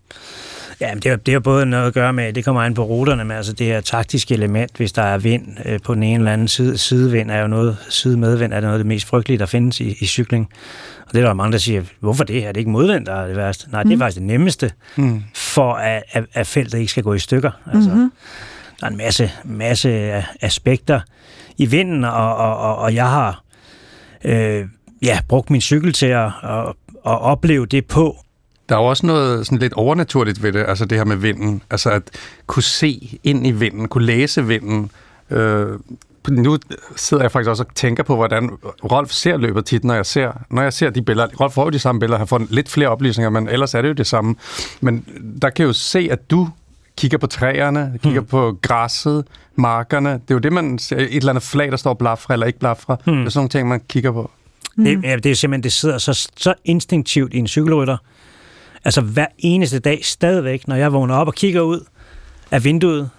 Ja, 0.80 0.94
men 0.94 1.02
det 1.02 1.10
er, 1.12 1.16
det 1.16 1.34
er 1.34 1.38
både 1.38 1.66
noget 1.66 1.86
at 1.86 1.94
gøre 1.94 2.12
med, 2.12 2.32
det 2.32 2.44
kommer 2.44 2.62
an 2.62 2.74
på 2.74 2.84
ruterne, 2.84 3.24
men 3.24 3.36
altså 3.36 3.52
det 3.52 3.66
her 3.66 3.80
taktiske 3.80 4.34
element, 4.34 4.76
hvis 4.76 4.92
der 4.92 5.02
er 5.02 5.18
vind 5.18 5.46
øh, 5.64 5.80
på 5.84 5.94
den 5.94 6.02
ene 6.02 6.18
eller 6.18 6.32
anden 6.32 6.48
side, 6.48 6.78
sidevind 6.78 7.30
er 7.30 7.40
jo 7.40 7.46
noget, 7.46 7.76
sidemedvind 7.88 8.52
er 8.52 8.56
det 8.56 8.62
noget 8.62 8.74
af 8.74 8.78
det 8.78 8.86
mest 8.86 9.06
frygtelige, 9.06 9.38
der 9.38 9.46
findes 9.46 9.80
i, 9.80 9.96
i 10.00 10.06
cykling. 10.06 10.48
Og 11.06 11.12
det 11.12 11.20
er 11.22 11.26
der 11.26 11.34
mange, 11.34 11.52
der 11.52 11.58
siger, 11.58 11.82
hvorfor 12.00 12.24
det? 12.24 12.44
Er 12.46 12.52
det 12.52 12.56
ikke 12.56 12.70
modvind, 12.70 13.06
der 13.06 13.14
er 13.14 13.26
det 13.26 13.36
værste? 13.36 13.70
Nej, 13.72 13.82
det 13.82 13.92
er 13.92 13.96
Mm. 13.96 14.00
faktisk 14.00 14.18
det 14.18 14.26
nemmeste, 14.26 14.70
Mm. 14.96 15.22
for 15.34 15.72
at, 15.74 16.02
at, 16.12 16.24
at 16.34 16.46
feltet 16.46 16.78
ikke 16.78 16.90
skal 16.90 17.02
gå 17.02 17.14
i 17.14 17.18
stykker. 17.18 17.50
Altså, 17.74 17.90
Mhm. 17.90 18.12
Der 18.80 18.86
er 18.86 18.90
en 18.90 18.96
masse, 18.96 19.30
masse 19.44 19.90
aspekter 20.40 21.00
i 21.58 21.66
vinden, 21.66 22.04
og, 22.04 22.36
og, 22.36 22.56
og, 22.56 22.76
og 22.76 22.94
jeg 22.94 23.10
har 23.10 23.42
øh, 24.24 24.64
ja, 25.02 25.18
brugt 25.28 25.50
min 25.50 25.60
cykel 25.60 25.92
til 25.92 26.06
at, 26.06 26.26
at, 26.42 26.68
at 27.06 27.20
opleve 27.20 27.66
det 27.66 27.86
på, 27.86 28.16
Der 28.68 28.76
er 28.76 28.80
jo 28.80 28.86
også 28.86 29.06
noget 29.06 29.46
sådan 29.46 29.58
lidt 29.58 29.72
overnaturligt 29.72 30.42
ved 30.42 30.52
det, 30.52 30.64
altså 30.68 30.84
det 30.84 30.98
her 30.98 31.04
med 31.04 31.16
vinden. 31.16 31.62
Altså 31.70 31.90
at 31.90 32.02
kunne 32.46 32.62
se 32.62 33.18
ind 33.24 33.46
i 33.46 33.50
vinden, 33.50 33.88
kunne 33.88 34.06
læse 34.06 34.46
vinden. 34.46 34.90
Øh, 35.30 35.78
nu 36.30 36.58
sidder 36.96 37.22
jeg 37.22 37.32
faktisk 37.32 37.50
også 37.50 37.62
og 37.62 37.74
tænker 37.74 38.02
på, 38.02 38.16
hvordan 38.16 38.50
Rolf 38.90 39.10
ser 39.10 39.36
løbet 39.36 39.64
tit, 39.64 39.84
når 39.84 39.94
jeg 39.94 40.06
ser, 40.06 40.32
når 40.50 40.62
jeg 40.62 40.72
ser 40.72 40.90
de 40.90 41.02
billeder. 41.02 41.28
Rolf 41.40 41.52
får 41.52 41.64
jo 41.64 41.70
de 41.70 41.78
samme 41.78 41.98
billeder, 41.98 42.18
han 42.18 42.26
får 42.26 42.46
lidt 42.50 42.68
flere 42.68 42.88
oplysninger, 42.88 43.30
men 43.30 43.48
ellers 43.48 43.74
er 43.74 43.82
det 43.82 43.88
jo 43.88 43.92
det 43.92 44.06
samme. 44.06 44.34
Men 44.80 45.04
der 45.42 45.50
kan 45.50 45.62
jeg 45.62 45.68
jo 45.68 45.72
se, 45.72 46.08
at 46.10 46.30
du 46.30 46.48
kigger 46.98 47.18
på 47.18 47.26
træerne, 47.26 47.98
kigger 48.02 48.20
Hmm. 48.20 48.28
på 48.28 48.58
græsset, 48.62 49.24
markerne. 49.56 50.10
Det 50.12 50.30
er 50.30 50.34
jo 50.34 50.38
det, 50.38 50.52
man 50.52 50.78
ser. 50.78 50.96
Et 50.96 51.14
eller 51.16 51.28
andet 51.28 51.42
flag, 51.44 51.70
der 51.70 51.76
står 51.76 51.94
blafre 51.94 52.34
eller 52.34 52.46
ikke 52.46 52.58
blafre. 52.58 52.96
Hmm. 53.04 53.16
Det 53.16 53.26
er 53.26 53.30
sådan 53.30 53.38
nogle 53.38 53.48
ting, 53.48 53.68
man 53.68 53.80
kigger 53.88 54.12
på. 54.12 54.30
Det, 54.76 55.04
ja, 55.04 55.16
det 55.16 55.26
er 55.30 55.34
simpelthen, 55.34 55.62
det 55.62 55.72
sidder 55.72 55.98
så, 55.98 56.28
så 56.36 56.54
instinktivt 56.64 57.34
i 57.34 57.38
en 57.38 57.46
cykelrytter. 57.48 57.96
Altså 58.84 59.00
hver 59.00 59.26
eneste 59.38 59.78
dag 59.78 60.04
stadigvæk, 60.04 60.68
når 60.68 60.76
jeg 60.76 60.92
vågner 60.92 61.14
op 61.14 61.26
og 61.26 61.34
kigger 61.34 61.60
ud 61.60 61.80
af 62.50 62.64
vinduet, 62.64 63.10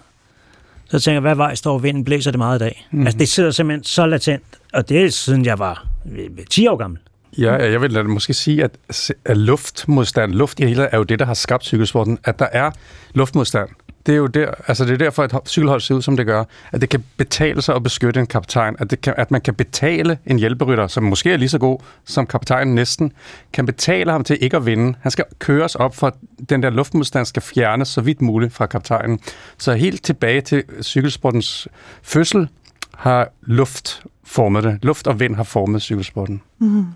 så 0.88 1.00
tænker 1.00 1.14
jeg, 1.14 1.20
hvad 1.20 1.34
vej 1.34 1.54
står 1.54 1.78
vinden, 1.78 2.04
blæser 2.04 2.30
det 2.30 2.38
meget 2.38 2.58
i 2.58 2.62
dag? 2.64 2.86
Mm. 2.90 3.00
Altså 3.06 3.18
det 3.18 3.28
sidder 3.28 3.50
simpelthen 3.50 3.84
så 3.84 4.06
latent, 4.06 4.42
og 4.72 4.88
det 4.88 5.04
er 5.04 5.10
siden 5.10 5.44
jeg 5.44 5.58
var 5.58 5.86
øh, 6.12 6.30
10 6.50 6.66
år 6.66 6.76
gammel. 6.76 6.98
Ja, 7.38 7.70
jeg 7.70 7.80
vil 7.80 7.92
lade 7.92 8.04
måske 8.04 8.34
sige, 8.34 8.64
at, 8.64 9.36
luftmodstand, 9.36 10.32
luft 10.32 10.60
i 10.60 10.66
hele 10.66 10.82
er 10.82 10.96
jo 10.96 11.02
det, 11.02 11.18
der 11.18 11.24
har 11.24 11.34
skabt 11.34 11.64
cykelsporten. 11.64 12.18
At 12.24 12.38
der 12.38 12.48
er 12.52 12.70
luftmodstand. 13.14 13.68
Det 14.06 14.12
er 14.12 14.16
jo 14.16 14.26
der, 14.26 14.50
altså 14.66 14.84
det 14.84 14.92
er 14.92 14.96
derfor, 14.96 15.22
at 15.22 15.48
cykelhold 15.48 15.80
ser 15.80 15.94
ud, 15.94 16.02
som 16.02 16.16
det 16.16 16.26
gør. 16.26 16.44
At 16.72 16.80
det 16.80 16.88
kan 16.88 17.04
betale 17.16 17.62
sig 17.62 17.74
at 17.74 17.82
beskytte 17.82 18.20
en 18.20 18.26
kaptajn. 18.26 18.76
At, 18.78 18.90
det 18.90 19.00
kan, 19.00 19.14
at 19.16 19.30
man 19.30 19.40
kan 19.40 19.54
betale 19.54 20.18
en 20.26 20.38
hjælperytter, 20.38 20.86
som 20.86 21.02
måske 21.02 21.32
er 21.32 21.36
lige 21.36 21.48
så 21.48 21.58
god 21.58 21.78
som 22.04 22.26
kaptajnen 22.26 22.74
næsten, 22.74 23.12
kan 23.52 23.66
betale 23.66 24.10
ham 24.12 24.24
til 24.24 24.38
ikke 24.40 24.56
at 24.56 24.66
vinde. 24.66 24.94
Han 25.00 25.10
skal 25.10 25.24
køres 25.38 25.74
op 25.74 25.96
for, 25.96 26.06
at 26.06 26.14
den 26.48 26.62
der 26.62 26.70
luftmodstand 26.70 27.26
skal 27.26 27.42
fjernes 27.42 27.88
så 27.88 28.00
vidt 28.00 28.22
muligt 28.22 28.52
fra 28.52 28.66
kaptajnen. 28.66 29.20
Så 29.58 29.74
helt 29.74 30.02
tilbage 30.02 30.40
til 30.40 30.64
cykelsportens 30.82 31.68
fødsel 32.02 32.48
har 32.94 33.28
luft 33.42 34.02
formet 34.24 34.64
det. 34.64 34.78
Luft 34.82 35.06
og 35.06 35.20
vind 35.20 35.36
har 35.36 35.44
formet 35.44 35.82
cykelsporten. 35.82 36.42
Mm. 36.58 36.86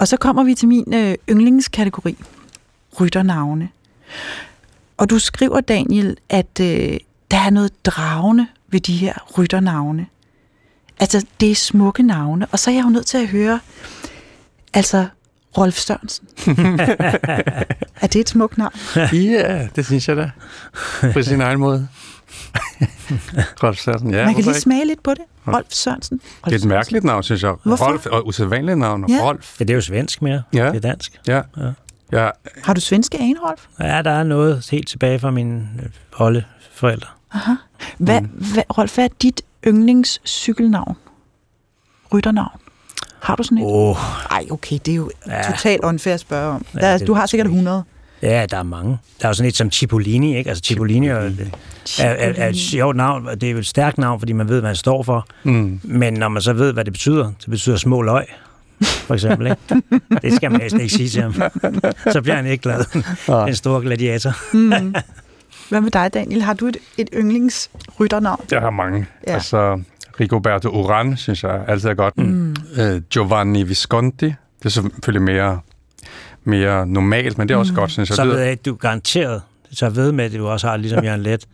Og 0.00 0.08
så 0.08 0.16
kommer 0.16 0.44
vi 0.44 0.54
til 0.54 0.68
min 0.68 0.94
øh, 0.94 1.14
yndlingskategori, 1.30 2.16
rytternavne. 3.00 3.68
Og 4.96 5.10
du 5.10 5.18
skriver, 5.18 5.60
Daniel, 5.60 6.16
at 6.28 6.60
øh, 6.60 6.98
der 7.30 7.36
er 7.36 7.50
noget 7.50 7.86
dragende 7.86 8.46
ved 8.68 8.80
de 8.80 8.96
her 8.96 9.14
rytternavne. 9.38 10.06
Altså, 11.00 11.26
det 11.40 11.50
er 11.50 11.54
smukke 11.54 12.02
navne. 12.02 12.46
Og 12.52 12.58
så 12.58 12.70
er 12.70 12.74
jeg 12.74 12.84
jo 12.84 12.88
nødt 12.88 13.06
til 13.06 13.18
at 13.18 13.28
høre, 13.28 13.60
altså, 14.74 15.06
Rolf 15.58 15.76
Sørensen. 15.76 16.28
er 18.02 18.06
det 18.06 18.16
et 18.16 18.28
smukt 18.28 18.58
navn? 18.58 18.72
Ja, 19.12 19.68
det 19.76 19.86
synes 19.86 20.08
jeg 20.08 20.16
da. 20.16 20.30
På 21.12 21.22
sin 21.22 21.40
egen 21.40 21.60
måde. 21.60 21.88
Rolf 23.62 23.78
Sørensen, 23.78 24.10
ja. 24.10 24.24
Man 24.24 24.34
kan 24.34 24.42
lige 24.44 24.50
ikke? 24.50 24.60
smage 24.60 24.86
lidt 24.86 25.02
på 25.02 25.10
det. 25.10 25.24
Rolf 25.54 25.66
Sørensen. 25.68 26.20
Rolf 26.24 26.44
Det 26.44 26.52
er 26.54 26.58
et 26.58 26.68
mærkeligt 26.68 27.04
navn, 27.04 27.22
synes 27.22 27.42
jeg. 27.42 27.54
Hvorfor? 27.62 27.84
Rolf, 27.84 28.06
og 28.06 28.26
usædvanligt 28.26 28.78
navn. 28.78 29.10
Ja. 29.10 29.18
Rolf. 29.22 29.60
Ja, 29.60 29.64
det 29.64 29.70
er 29.70 29.74
jo 29.74 29.80
svensk 29.80 30.22
mere, 30.22 30.42
Ja. 30.54 30.66
det 30.66 30.76
er 30.76 30.80
dansk. 30.80 31.20
Ja. 31.28 31.40
Ja. 31.56 31.70
ja. 32.12 32.30
Har 32.64 32.74
du 32.74 32.80
svenske 32.80 33.18
ane, 33.18 33.36
Rolf? 33.48 33.66
Ja, 33.80 34.02
der 34.02 34.10
er 34.10 34.22
noget 34.22 34.68
helt 34.70 34.88
tilbage 34.88 35.18
fra 35.18 35.30
mine 35.30 35.68
øh, 35.82 35.88
oldeforældre. 36.20 37.08
Aha. 37.32 37.52
Hvad, 37.98 38.20
hvad, 38.20 38.62
Rolf, 38.78 38.94
hvad 38.94 39.04
er 39.04 39.08
dit 39.22 39.42
yndlingscykelnavn? 39.66 40.96
Rytternavn? 42.14 42.60
Har 43.20 43.36
du 43.36 43.42
sådan 43.42 43.58
et? 43.58 43.64
Åh, 43.64 43.90
oh, 43.90 43.96
Ej, 44.30 44.46
okay, 44.50 44.78
det 44.86 44.92
er 44.92 44.96
jo 44.96 45.10
Ja. 45.26 45.42
totalt 45.42 45.84
unfair 45.84 46.14
at 46.14 46.20
spørge 46.20 46.54
om. 46.54 46.66
Ja, 46.74 46.80
Der, 46.80 46.98
det 46.98 47.06
du 47.06 47.14
har 47.14 47.26
sikkert 47.26 47.46
sgu 47.46 47.50
ikke. 47.56 47.58
100. 47.58 47.84
ja, 48.22 48.46
der 48.50 48.56
er 48.56 48.62
mange. 48.62 48.98
Der 49.20 49.24
er 49.24 49.28
jo 49.28 49.34
sådan 49.34 49.48
et 49.48 49.56
som 49.56 49.70
Cipollini, 49.72 50.36
ikke? 50.36 50.50
Altså 50.50 50.62
Cipollini 50.66 51.08
er, 51.08 51.14
er, 51.14 51.30
er, 51.98 52.32
er 52.36 52.48
et 52.48 52.56
sjovt 52.56 52.96
navn, 52.96 53.26
og 53.26 53.40
det 53.40 53.46
er 53.46 53.52
jo 53.52 53.58
et 53.58 53.66
stærkt 53.66 53.98
navn, 53.98 54.20
fordi 54.20 54.32
man 54.32 54.48
ved, 54.48 54.60
hvad 54.60 54.68
han 54.68 54.76
står 54.76 55.02
for. 55.02 55.26
Mm. 55.44 55.80
Men 55.82 56.14
når 56.14 56.28
man 56.28 56.42
så 56.42 56.52
ved, 56.52 56.72
hvad 56.72 56.84
det 56.84 56.92
betyder, 56.92 57.24
det 57.24 57.50
betyder 57.50 57.76
små 57.76 58.02
løg, 58.02 58.24
for 58.82 59.14
eksempel, 59.14 59.46
ikke? 59.46 59.82
Det 60.22 60.32
skal 60.32 60.50
man 60.50 60.60
næsten 60.60 60.80
ikke 60.80 60.94
sige 60.94 61.08
til 61.08 61.22
ham. 61.22 61.34
Så 62.12 62.22
bliver 62.22 62.36
han 62.36 62.46
ikke 62.46 62.62
glad. 62.62 62.84
Den 63.46 63.54
store 63.54 63.80
gladiator. 63.80 64.32
Mm. 64.52 64.94
Hvad 65.70 65.80
med 65.80 65.90
dig, 65.90 66.14
Daniel? 66.14 66.42
Har 66.42 66.54
du 66.54 66.66
et, 66.66 66.76
et 66.98 67.08
yndlingsrytternavn? 67.14 68.44
Jeg 68.50 68.60
har 68.60 68.70
mange. 68.70 68.98
Ja. 68.98 69.30
Ja. 69.30 69.34
Altså, 69.34 69.82
Rigoberto 70.20 70.68
Uran, 70.68 71.16
synes 71.16 71.42
jeg 71.42 71.64
altid 71.68 71.88
er 71.88 71.94
godt. 71.94 72.18
Mm. 72.18 72.56
Øh, 72.76 73.02
Giovanni 73.10 73.62
Visconti. 73.62 74.26
Det 74.26 74.64
er 74.64 74.68
selvfølgelig 74.68 75.22
mere 75.22 75.60
mere 76.44 76.86
normalt, 76.86 77.38
men 77.38 77.48
det 77.48 77.54
er 77.54 77.58
også 77.58 77.72
mm. 77.72 77.76
godt, 77.78 77.90
synes 77.90 78.08
jeg. 78.10 78.16
Så 78.16 78.24
ved 78.24 78.38
jeg 78.38 78.50
ikke, 78.50 78.62
du 78.62 78.72
er 78.72 78.76
garanteret, 78.76 79.42
så 79.72 79.88
ved 79.88 80.12
med, 80.12 80.24
at 80.24 80.32
du 80.32 80.48
også 80.48 80.68
har, 80.68 80.76
ligesom 80.76 81.04
Jørgen 81.04 81.22
Let, 81.22 81.46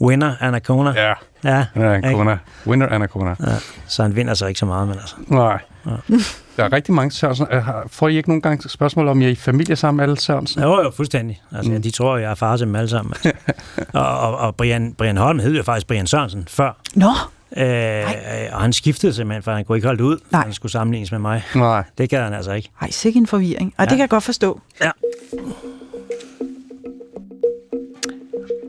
winner 0.00 0.34
Anacona. 0.40 0.90
Ja, 0.90 1.12
Ja, 1.44 1.64
Anacona. 1.74 2.38
Winner 2.66 2.88
Anacona. 2.88 3.30
ja. 3.46 3.46
Så 3.86 4.02
han 4.02 4.16
vinder 4.16 4.34
så 4.34 4.46
ikke 4.46 4.60
så 4.60 4.66
meget, 4.66 4.88
men 4.88 4.96
altså. 4.98 5.14
Nej. 5.28 5.60
Ja. 5.86 5.90
Der 6.56 6.64
er 6.64 6.72
rigtig 6.72 6.94
mange 6.94 7.10
Sørensen. 7.10 7.46
Har- 7.50 7.84
Får 7.90 8.08
I 8.08 8.16
ikke 8.16 8.28
nogen 8.28 8.42
gange 8.42 8.68
spørgsmål 8.68 9.08
om, 9.08 9.20
I 9.20 9.24
er 9.24 9.28
i 9.28 9.34
familie 9.34 9.76
sammen, 9.76 10.02
alle 10.02 10.20
Sørensen? 10.20 10.62
Jo, 10.62 10.82
jo, 10.82 10.90
fuldstændig. 10.90 11.42
Altså, 11.56 11.72
mm. 11.72 11.82
de 11.82 11.90
tror, 11.90 12.16
jeg 12.16 12.30
er 12.30 12.34
far 12.34 12.56
til 12.56 12.66
dem 12.66 12.76
alle 12.76 12.88
sammen. 12.88 13.14
Altså. 13.14 13.32
og, 13.92 14.18
og, 14.20 14.36
og 14.38 14.56
Brian, 14.56 14.94
Brian 14.98 15.16
Holm 15.16 15.38
hed 15.38 15.56
jo 15.56 15.62
faktisk 15.62 15.86
Brian 15.86 16.06
Sørensen 16.06 16.44
før. 16.50 16.76
Nå, 16.94 17.10
Øh, 17.56 18.04
og 18.52 18.60
han 18.60 18.72
skiftede 18.72 19.14
simpelthen, 19.14 19.42
for 19.42 19.52
han 19.52 19.64
kunne 19.64 19.78
ikke 19.78 19.86
holde 19.86 20.04
ud, 20.04 20.18
Nej. 20.30 20.42
han 20.42 20.52
skulle 20.52 20.72
sammenlignes 20.72 21.12
med 21.12 21.18
mig. 21.18 21.42
Nej. 21.54 21.84
Det 21.98 22.10
gad 22.10 22.22
han 22.22 22.32
altså 22.32 22.52
ikke. 22.52 22.70
ej, 22.80 22.90
sikke 22.90 23.18
en 23.18 23.26
forvirring. 23.26 23.74
Og 23.78 23.84
ja. 23.84 23.84
det 23.84 23.90
kan 23.90 24.00
jeg 24.00 24.08
godt 24.08 24.24
forstå. 24.24 24.60
Ja. 24.80 24.90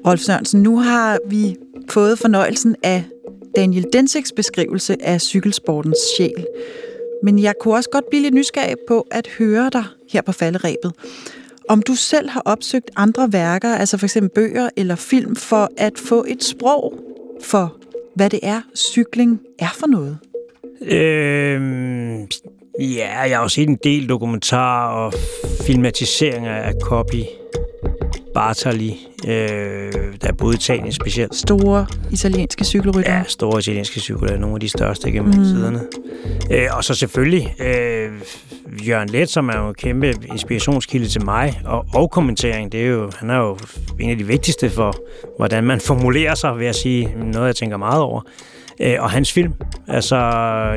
Rolf 0.07 0.21
Sørensen, 0.21 0.63
nu 0.63 0.79
har 0.79 1.17
vi 1.29 1.55
fået 1.89 2.19
fornøjelsen 2.19 2.75
af 2.83 3.03
Daniel 3.55 3.85
Densiks 3.93 4.31
beskrivelse 4.35 4.97
af 5.01 5.21
cykelsportens 5.21 5.97
sjæl. 6.17 6.45
Men 7.23 7.39
jeg 7.39 7.53
kunne 7.61 7.73
også 7.73 7.89
godt 7.89 8.05
blive 8.09 8.23
lidt 8.23 8.33
nysgerrig 8.33 8.75
på 8.87 9.07
at 9.11 9.27
høre 9.37 9.69
dig 9.73 9.83
her 10.11 10.21
på 10.21 10.31
falderæbet. 10.31 10.93
Om 11.69 11.81
du 11.81 11.95
selv 11.95 12.29
har 12.29 12.41
opsøgt 12.45 12.91
andre 12.95 13.33
værker, 13.33 13.75
altså 13.75 13.97
for 13.97 14.05
eksempel 14.05 14.29
bøger 14.35 14.69
eller 14.77 14.95
film, 14.95 15.35
for 15.35 15.69
at 15.77 15.93
få 15.99 16.25
et 16.27 16.43
sprog 16.43 16.93
for, 17.43 17.75
hvad 18.15 18.29
det 18.29 18.39
er, 18.43 18.61
cykling 18.75 19.39
er 19.59 19.73
for 19.79 19.87
noget. 19.87 20.17
Øhm, 20.81 22.27
ja, 22.79 23.19
jeg 23.19 23.37
har 23.37 23.41
jo 23.43 23.47
set 23.47 23.69
en 23.69 23.79
del 23.83 24.09
dokumentarer 24.09 25.05
og 25.05 25.13
filmatiseringer 25.67 26.53
af 26.53 26.73
copy 26.81 27.23
Bartali, 28.33 29.07
øh, 29.27 29.93
der 30.21 30.27
er 30.27 30.33
både 30.37 30.55
Italien 30.55 30.91
specielt. 30.91 31.35
Store 31.35 31.85
italienske 32.11 32.65
cykelryttere. 32.65 33.15
Ja, 33.15 33.23
store 33.27 33.59
italienske 33.59 33.99
cykler, 33.99 34.37
nogle 34.37 34.55
af 34.55 34.59
de 34.59 34.69
største 34.69 35.11
gennem 35.11 35.33
mm. 35.33 35.43
tiderne. 35.43 35.81
Øh, 36.51 36.67
og 36.77 36.83
så 36.83 36.95
selvfølgelig 36.95 37.55
øh, 37.59 38.11
Jørgen 38.87 39.09
Let, 39.09 39.29
som 39.29 39.49
er 39.49 39.57
jo 39.57 39.67
en 39.67 39.73
kæmpe 39.73 40.13
inspirationskilde 40.31 41.07
til 41.07 41.25
mig, 41.25 41.61
og, 41.65 41.85
og 41.93 42.11
kommentering, 42.11 42.71
det 42.71 42.81
er 42.81 42.87
jo, 42.87 43.11
han 43.15 43.29
er 43.29 43.37
jo 43.37 43.57
en 43.99 44.09
af 44.09 44.17
de 44.17 44.27
vigtigste 44.27 44.69
for, 44.69 44.95
hvordan 45.37 45.63
man 45.63 45.79
formulerer 45.79 46.35
sig, 46.35 46.57
vil 46.57 46.65
jeg 46.65 46.75
sige, 46.75 47.15
noget 47.17 47.47
jeg 47.47 47.55
tænker 47.55 47.77
meget 47.77 48.01
over. 48.01 48.21
Øh, 48.79 48.95
og 48.99 49.11
hans 49.11 49.31
film, 49.33 49.53
altså 49.87 50.17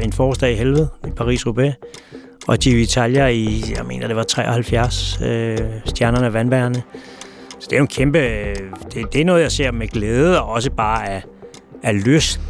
En 0.02 0.12
forårsdag 0.12 0.52
i 0.52 0.54
helvede 0.54 0.88
i 1.06 1.10
Paris-Roubaix, 1.20 1.72
og 2.48 2.58
Giro 2.58 2.76
Italia 2.76 3.26
i, 3.26 3.64
jeg 3.76 3.84
mener 3.84 4.06
det 4.06 4.16
var 4.16 4.22
73, 4.22 5.18
øh, 5.24 5.58
Stjernerne 5.84 6.26
og 6.26 6.32
Vandbærerne. 6.32 6.82
Så 7.58 7.66
det 7.70 7.72
er 7.72 7.76
jo 7.78 7.82
en 7.82 7.88
kæmpe, 7.88 8.18
det, 8.94 9.12
det 9.12 9.20
er 9.20 9.24
noget, 9.24 9.42
jeg 9.42 9.52
ser 9.52 9.72
med 9.72 9.88
glæde, 9.88 10.42
og 10.42 10.48
også 10.48 10.70
bare 10.70 11.08
af, 11.08 11.22
af 11.82 12.04
lyst. 12.04 12.40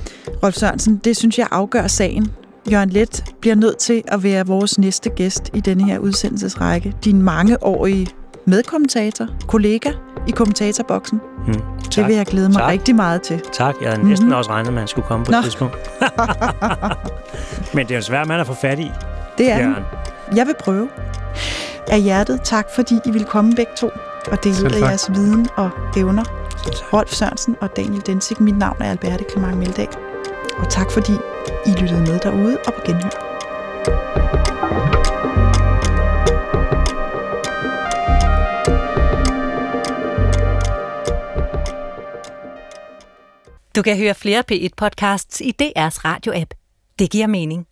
Rolf 0.43 0.55
Sørensen, 0.55 0.97
det 1.05 1.17
synes 1.17 1.39
jeg 1.39 1.47
afgør 1.51 1.87
sagen. 1.87 2.33
Jørgen 2.73 2.91
Let 2.91 3.25
bliver 3.41 3.55
nødt 3.57 3.79
til 3.79 4.03
at 4.09 4.23
være 4.23 4.47
vores 4.47 4.79
næste 4.79 5.11
gæst 5.11 5.51
i 5.55 5.61
denne 5.61 5.85
her 5.85 5.99
udsendelsesrække. 5.99 6.93
Din 7.05 7.23
mangeårige 7.23 8.07
medkommentator, 8.45 9.27
kollega 9.47 9.91
i 10.29 10.31
kommentatorboksen. 10.31 11.21
Hmm, 11.47 11.61
Det 11.97 12.07
vil 12.07 12.15
jeg 12.17 12.27
glæde 12.27 12.49
mig 12.49 12.57
Tak. 12.59 12.69
rigtig 12.71 12.95
meget 12.95 13.23
til. 13.23 13.41
Tak. 13.53 13.75
Jeg 13.83 13.91
havde 13.91 14.09
næsten 14.09 14.33
også 14.33 14.51
regnet 14.51 14.73
med, 14.73 14.79
at 14.79 14.81
han 14.81 14.89
skulle 14.89 15.09
komme 15.09 15.25
på 15.27 15.31
Nå. 15.33 15.39
et 15.39 15.45
tidspunkt. 15.45 15.77
Men 17.75 17.87
det 17.87 17.91
er 17.91 17.97
jo 17.97 18.03
svært 18.03 18.29
mand 18.29 18.41
at 18.41 18.47
få 18.47 18.55
fat 18.55 18.79
i, 18.79 18.91
Det 19.39 19.51
er. 19.51 19.59
Jørgen. 19.59 19.75
Jeg 20.37 20.47
vil 20.47 20.55
prøve. 20.61 20.89
Af 21.91 22.01
hjertet 22.03 22.41
tak, 22.45 22.67
fordi 22.75 22.95
I 23.07 23.11
vil 23.11 23.25
komme 23.25 23.53
begge 23.55 23.73
to 23.77 23.91
og 24.33 24.45
dele 24.45 24.57
ud 24.65 24.73
af 24.73 24.81
jeres 24.81 25.11
viden 25.15 25.49
og 25.57 25.71
evner. 25.97 26.25
Rolf 26.93 27.13
Sørensen 27.13 27.57
og 27.61 27.77
Daniel 27.77 28.07
Densik. 28.07 28.41
Mit 28.41 28.59
navn 28.59 28.77
er 28.83 28.91
Alberte 28.91 29.25
Clement 29.31 29.59
Meldal. 29.59 29.89
Og 30.59 30.69
tak 30.71 30.91
fordi 30.91 31.13
I 31.67 31.71
lyttede 31.81 32.01
med 32.01 32.19
derude 32.19 32.59
og 32.67 32.75
på 32.75 32.81
genhør. 32.87 33.37
Du 43.77 43.83
kan 43.83 43.99
høre 43.99 44.15
flere 44.15 44.43
P1-podcasts 44.53 45.41
i 45.41 45.55
DR's 45.63 45.99
radio-app. 46.05 46.51
Det 46.99 47.11
giver 47.11 47.27
mening. 47.27 47.67